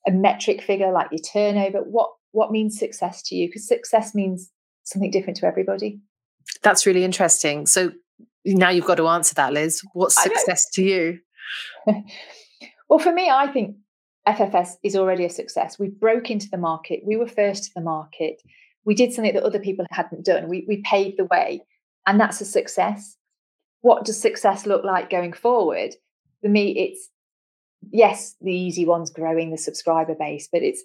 a 0.08 0.12
metric 0.12 0.62
figure 0.62 0.92
like 0.92 1.10
your 1.12 1.20
turnover? 1.20 1.80
What 1.80 2.12
what 2.32 2.52
means 2.52 2.80
success 2.80 3.22
to 3.24 3.36
you? 3.36 3.48
Because 3.48 3.68
success 3.68 4.16
means 4.16 4.52
something 4.84 5.12
different 5.12 5.38
to 5.38 5.46
everybody. 5.46 6.00
That's 6.64 6.86
really 6.86 7.04
interesting. 7.04 7.66
So 7.66 7.92
now 8.46 8.70
you've 8.70 8.86
got 8.86 8.96
to 8.96 9.08
answer 9.08 9.36
that, 9.36 9.54
Liz. 9.54 9.82
What's 9.94 10.22
success 10.22 10.70
to 10.74 10.84
you? 10.84 11.20
well, 12.90 13.00
for 13.00 13.12
me, 13.12 13.30
I 13.30 13.48
think 13.52 13.76
FFS 14.28 14.74
is 14.84 14.96
already 14.96 15.24
a 15.24 15.30
success. 15.30 15.80
We 15.80 15.88
broke 15.88 16.30
into 16.30 16.50
the 16.50 16.58
market. 16.58 17.02
We 17.06 17.16
were 17.16 17.28
first 17.28 17.64
to 17.66 17.72
the 17.76 17.82
market. 17.82 18.42
We 18.84 18.94
did 18.94 19.14
something 19.14 19.34
that 19.34 19.44
other 19.44 19.60
people 19.60 19.86
hadn't 19.92 20.26
done. 20.26 20.50
We, 20.50 20.66
we 20.68 20.82
paved 20.84 21.18
the 21.18 21.26
way, 21.26 21.62
and 22.06 22.20
that's 22.20 22.42
a 22.42 22.46
success. 22.46 23.16
What 23.82 24.06
does 24.06 24.20
success 24.20 24.66
look 24.66 24.84
like 24.84 25.10
going 25.10 25.34
forward? 25.34 25.96
For 26.42 26.50
me, 26.50 26.78
it's 26.78 27.10
yes, 27.92 28.36
the 28.42 28.54
easy 28.54 28.86
one's 28.86 29.10
growing 29.10 29.52
the 29.52 29.58
subscriber 29.58 30.16
base, 30.16 30.50
but 30.52 30.62
it's 30.62 30.84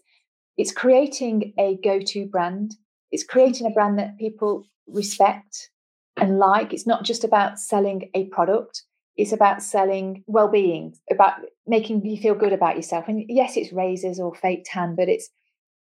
it's 0.56 0.72
creating 0.72 1.54
a 1.58 1.78
go-to 1.82 2.26
brand. 2.26 2.76
It's 3.10 3.24
creating 3.24 3.66
a 3.66 3.70
brand 3.70 3.98
that 3.98 4.18
people 4.18 4.66
respect 4.86 5.70
and 6.16 6.38
like. 6.38 6.72
It's 6.72 6.86
not 6.86 7.04
just 7.04 7.24
about 7.24 7.58
selling 7.58 8.10
a 8.14 8.26
product. 8.26 8.84
It's 9.16 9.32
about 9.32 9.62
selling 9.62 10.24
well-being, 10.26 10.94
about 11.10 11.34
making 11.66 12.04
you 12.04 12.20
feel 12.20 12.34
good 12.34 12.52
about 12.52 12.76
yourself. 12.76 13.06
And 13.08 13.24
yes, 13.28 13.56
it's 13.56 13.72
razors 13.72 14.18
or 14.18 14.34
fake 14.34 14.64
tan, 14.64 14.94
but 14.96 15.08
it's 15.08 15.28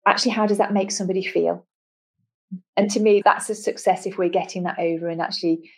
actually 0.07 0.33
how 0.33 0.47
does 0.47 0.59
that 0.59 0.73
make 0.73 0.91
somebody 0.91 1.25
feel? 1.25 1.67
And 2.77 2.91
to 2.91 3.01
me, 3.01 3.23
that's 3.25 3.49
a 3.51 3.55
success 3.55 4.07
if 4.07 4.19
we're 4.19 4.29
getting 4.29 4.65
that 4.65 4.79
over 4.79 5.09
and 5.09 5.21
actually 5.21 5.71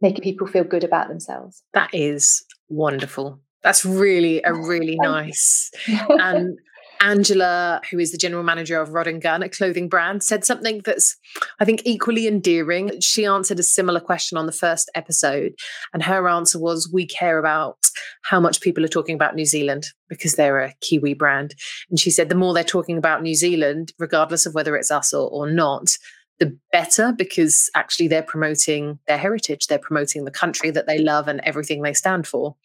making 0.00 0.22
people 0.22 0.46
feel 0.46 0.64
good 0.64 0.84
about 0.84 1.08
themselves. 1.08 1.62
That 1.72 1.90
is 1.92 2.44
wonderful. 2.68 3.40
That's 3.62 3.84
really 3.84 4.42
a 4.44 4.52
really 4.68 4.96
nice 5.00 5.70
and 6.08 6.58
Angela, 7.00 7.80
who 7.90 7.98
is 7.98 8.12
the 8.12 8.18
general 8.18 8.42
manager 8.42 8.80
of 8.80 8.90
Rodd 8.90 9.06
and 9.06 9.22
Gunn, 9.22 9.42
a 9.42 9.48
clothing 9.48 9.88
brand, 9.88 10.22
said 10.22 10.44
something 10.44 10.82
that's, 10.84 11.16
I 11.60 11.64
think, 11.64 11.82
equally 11.84 12.26
endearing. 12.26 13.00
She 13.00 13.24
answered 13.24 13.58
a 13.58 13.64
similar 13.64 14.00
question 14.00 14.38
on 14.38 14.46
the 14.46 14.52
first 14.52 14.90
episode, 14.94 15.54
and 15.92 16.02
her 16.02 16.28
answer 16.28 16.58
was 16.58 16.90
We 16.92 17.06
care 17.06 17.38
about 17.38 17.78
how 18.22 18.40
much 18.40 18.60
people 18.60 18.84
are 18.84 18.88
talking 18.88 19.14
about 19.14 19.34
New 19.34 19.44
Zealand 19.44 19.86
because 20.08 20.34
they're 20.34 20.60
a 20.60 20.74
Kiwi 20.80 21.14
brand. 21.14 21.54
And 21.90 21.98
she 21.98 22.10
said 22.10 22.28
the 22.28 22.34
more 22.34 22.54
they're 22.54 22.64
talking 22.64 22.98
about 22.98 23.22
New 23.22 23.34
Zealand, 23.34 23.92
regardless 23.98 24.46
of 24.46 24.54
whether 24.54 24.76
it's 24.76 24.90
us 24.90 25.12
or, 25.12 25.28
or 25.28 25.50
not, 25.50 25.96
the 26.38 26.56
better 26.70 27.12
because 27.16 27.70
actually 27.74 28.08
they're 28.08 28.22
promoting 28.22 28.98
their 29.06 29.18
heritage, 29.18 29.66
they're 29.66 29.78
promoting 29.78 30.24
the 30.24 30.30
country 30.30 30.70
that 30.70 30.86
they 30.86 30.98
love 30.98 31.28
and 31.28 31.40
everything 31.40 31.82
they 31.82 31.94
stand 31.94 32.26
for. 32.26 32.56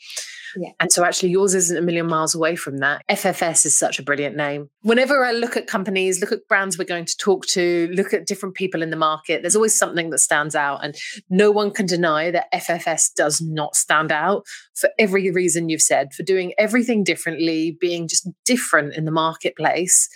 Yeah. 0.58 0.72
And 0.82 0.92
so 0.92 1.06
actually 1.06 1.30
yours 1.30 1.56
isn't 1.56 1.78
a 1.78 1.82
million 1.82 2.08
miles 2.08 2.36
away 2.36 2.58
from 2.58 2.80
that. 2.80 3.04
FFS 3.10 3.66
is 3.66 3.78
such 3.78 4.00
a 4.00 4.04
brilliant 4.04 4.36
name. 4.36 4.70
Whenever 4.82 5.24
I 5.24 5.32
look 5.32 5.56
at 5.56 5.68
companies, 5.68 6.20
look 6.20 6.34
at 6.34 6.48
brands 6.50 6.78
we're 6.78 6.84
going 6.84 7.06
to 7.06 7.18
talk 7.18 7.46
to, 7.48 7.90
look 7.94 8.14
at 8.14 8.28
different 8.28 8.56
people 8.56 8.82
in 8.82 8.90
the 8.90 8.98
market, 8.98 9.42
there's 9.42 9.56
always 9.56 9.78
something 9.78 10.10
that 10.10 10.20
stands 10.20 10.56
out. 10.56 10.84
And 10.84 10.96
no 11.30 11.52
one 11.52 11.72
can 11.72 11.86
deny 11.86 12.32
that 12.32 12.52
FFS 12.54 13.14
does 13.16 13.42
not 13.42 13.76
stand 13.76 14.12
out 14.12 14.46
for 14.74 14.90
every 15.00 15.32
reason 15.32 15.70
you've 15.70 15.82
said, 15.82 16.14
for 16.14 16.24
doing 16.24 16.54
everything 16.58 17.04
differently, 17.04 17.78
being 17.80 18.08
just 18.08 18.28
different 18.44 18.96
in 18.96 19.06
the 19.06 19.12
marketplace. 19.12 20.10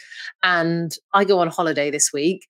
And 0.44 0.94
I 1.14 1.24
go 1.24 1.40
on 1.40 1.48
holiday 1.48 1.90
this 1.90 2.12
week 2.12 2.46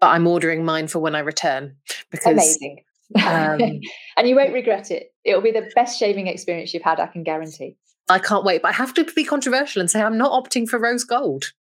but 0.00 0.08
I'm 0.08 0.26
ordering 0.26 0.64
mine 0.64 0.88
for 0.88 0.98
when 0.98 1.14
I 1.14 1.20
return 1.20 1.76
because 2.10 2.32
amazing. 2.32 2.82
Um, 3.14 3.60
and 4.16 4.28
you 4.28 4.36
won't 4.36 4.52
regret 4.52 4.90
it. 4.90 5.12
It'll 5.24 5.40
be 5.42 5.52
the 5.52 5.70
best 5.74 5.98
shaving 5.98 6.26
experience 6.26 6.74
you've 6.74 6.82
had, 6.82 7.00
I 7.00 7.06
can 7.06 7.22
guarantee. 7.22 7.76
I 8.08 8.18
can't 8.18 8.44
wait. 8.44 8.62
But 8.62 8.68
I 8.68 8.72
have 8.72 8.94
to 8.94 9.04
be 9.04 9.24
controversial 9.24 9.80
and 9.80 9.90
say 9.90 10.02
I'm 10.02 10.18
not 10.18 10.32
opting 10.32 10.68
for 10.68 10.78
rose 10.78 11.04
gold. 11.04 11.52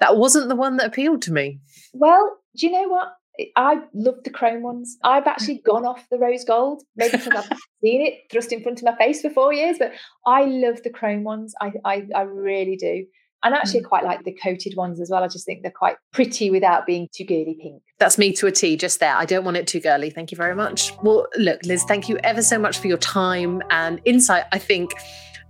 That 0.00 0.16
wasn't 0.16 0.48
the 0.48 0.56
one 0.56 0.76
that 0.76 0.86
appealed 0.86 1.22
to 1.22 1.32
me. 1.32 1.60
Well, 1.92 2.38
do 2.56 2.66
you 2.66 2.72
know 2.72 2.88
what? 2.88 3.08
I 3.56 3.80
love 3.94 4.22
the 4.22 4.30
chrome 4.30 4.62
ones. 4.62 4.96
I've 5.02 5.26
actually 5.26 5.58
gone 5.66 5.84
off 5.84 6.06
the 6.08 6.18
rose 6.18 6.44
gold, 6.44 6.84
maybe 6.94 7.16
because 7.16 7.44
I've 7.50 7.58
seen 7.82 8.06
it 8.06 8.30
thrust 8.30 8.52
in 8.52 8.62
front 8.62 8.78
of 8.78 8.84
my 8.84 8.96
face 8.96 9.22
for 9.22 9.30
four 9.30 9.52
years, 9.52 9.76
but 9.78 9.92
I 10.24 10.44
love 10.44 10.82
the 10.84 10.90
chrome 10.90 11.24
ones. 11.24 11.52
I, 11.60 11.72
I, 11.84 12.06
I 12.14 12.22
really 12.22 12.76
do. 12.76 13.06
And 13.44 13.54
actually, 13.54 13.82
mm. 13.82 13.88
quite 13.88 14.04
like 14.04 14.24
the 14.24 14.34
coated 14.42 14.74
ones 14.76 15.00
as 15.00 15.10
well. 15.10 15.22
I 15.22 15.28
just 15.28 15.44
think 15.44 15.62
they're 15.62 15.70
quite 15.70 15.96
pretty 16.12 16.50
without 16.50 16.86
being 16.86 17.08
too 17.14 17.24
girly 17.24 17.56
pink. 17.60 17.82
That's 17.98 18.18
me 18.18 18.32
to 18.32 18.46
a 18.46 18.52
T 18.52 18.76
just 18.76 19.00
there. 19.00 19.14
I 19.14 19.24
don't 19.24 19.44
want 19.44 19.56
it 19.56 19.66
too 19.66 19.80
girly. 19.80 20.10
Thank 20.10 20.32
you 20.32 20.36
very 20.36 20.54
much. 20.54 20.92
Well, 21.02 21.28
look, 21.36 21.60
Liz, 21.64 21.84
thank 21.84 22.08
you 22.08 22.18
ever 22.24 22.42
so 22.42 22.58
much 22.58 22.78
for 22.78 22.88
your 22.88 22.96
time 22.96 23.62
and 23.70 24.00
insight. 24.04 24.44
I 24.50 24.58
think 24.58 24.92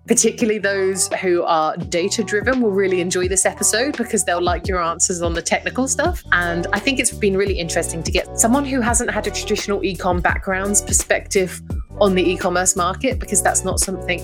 particularly 0.07 0.59
those 0.59 1.09
who 1.15 1.43
are 1.45 1.77
data 1.77 2.23
driven 2.23 2.61
will 2.61 2.71
really 2.71 3.01
enjoy 3.01 3.29
this 3.29 3.47
episode 3.47 3.97
because 3.97 4.25
they'll 4.25 4.43
like 4.43 4.69
your 4.69 4.83
answers 4.83 5.23
on 5.23 5.33
the 5.33 5.43
technical 5.43 5.89
stuff. 5.89 6.23
And 6.33 6.67
I 6.73 6.79
think 6.79 6.99
it's 6.99 7.13
been 7.13 7.37
really 7.37 7.59
interesting 7.59 8.03
to 8.03 8.11
get 8.11 8.39
someone 8.39 8.65
who 8.65 8.81
hasn't 8.81 9.11
had 9.11 9.27
a 9.27 9.31
traditional 9.31 9.81
ecom 9.81 10.23
background's 10.23 10.83
perspective 10.83 11.63
on 12.01 12.15
the 12.15 12.23
e-commerce 12.29 12.77
market 12.77 13.19
because 13.19 13.43
that's 13.43 13.65
not 13.65 13.79
something 13.81 14.21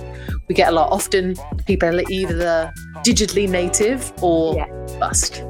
we 0.49 0.55
get 0.55 0.69
a 0.69 0.73
lot. 0.73 0.91
Often 0.93 1.37
people 1.67 1.89
are 1.89 2.03
either 2.11 2.73
digitally 2.99 3.49
native 3.49 4.13
or 4.23 4.57
yeah. 4.57 4.67
bust. 4.99 5.45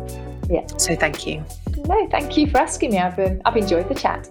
Yeah. 0.49 0.67
So 0.77 0.95
thank 0.97 1.27
you. 1.27 1.45
No, 1.87 2.09
thank 2.11 2.37
you 2.37 2.49
for 2.49 2.59
asking 2.59 2.91
me. 2.93 2.99
I've 2.99 3.19
um, 3.19 3.41
I've 3.45 3.57
enjoyed 3.57 3.89
the 3.89 3.95
chat. 3.95 4.29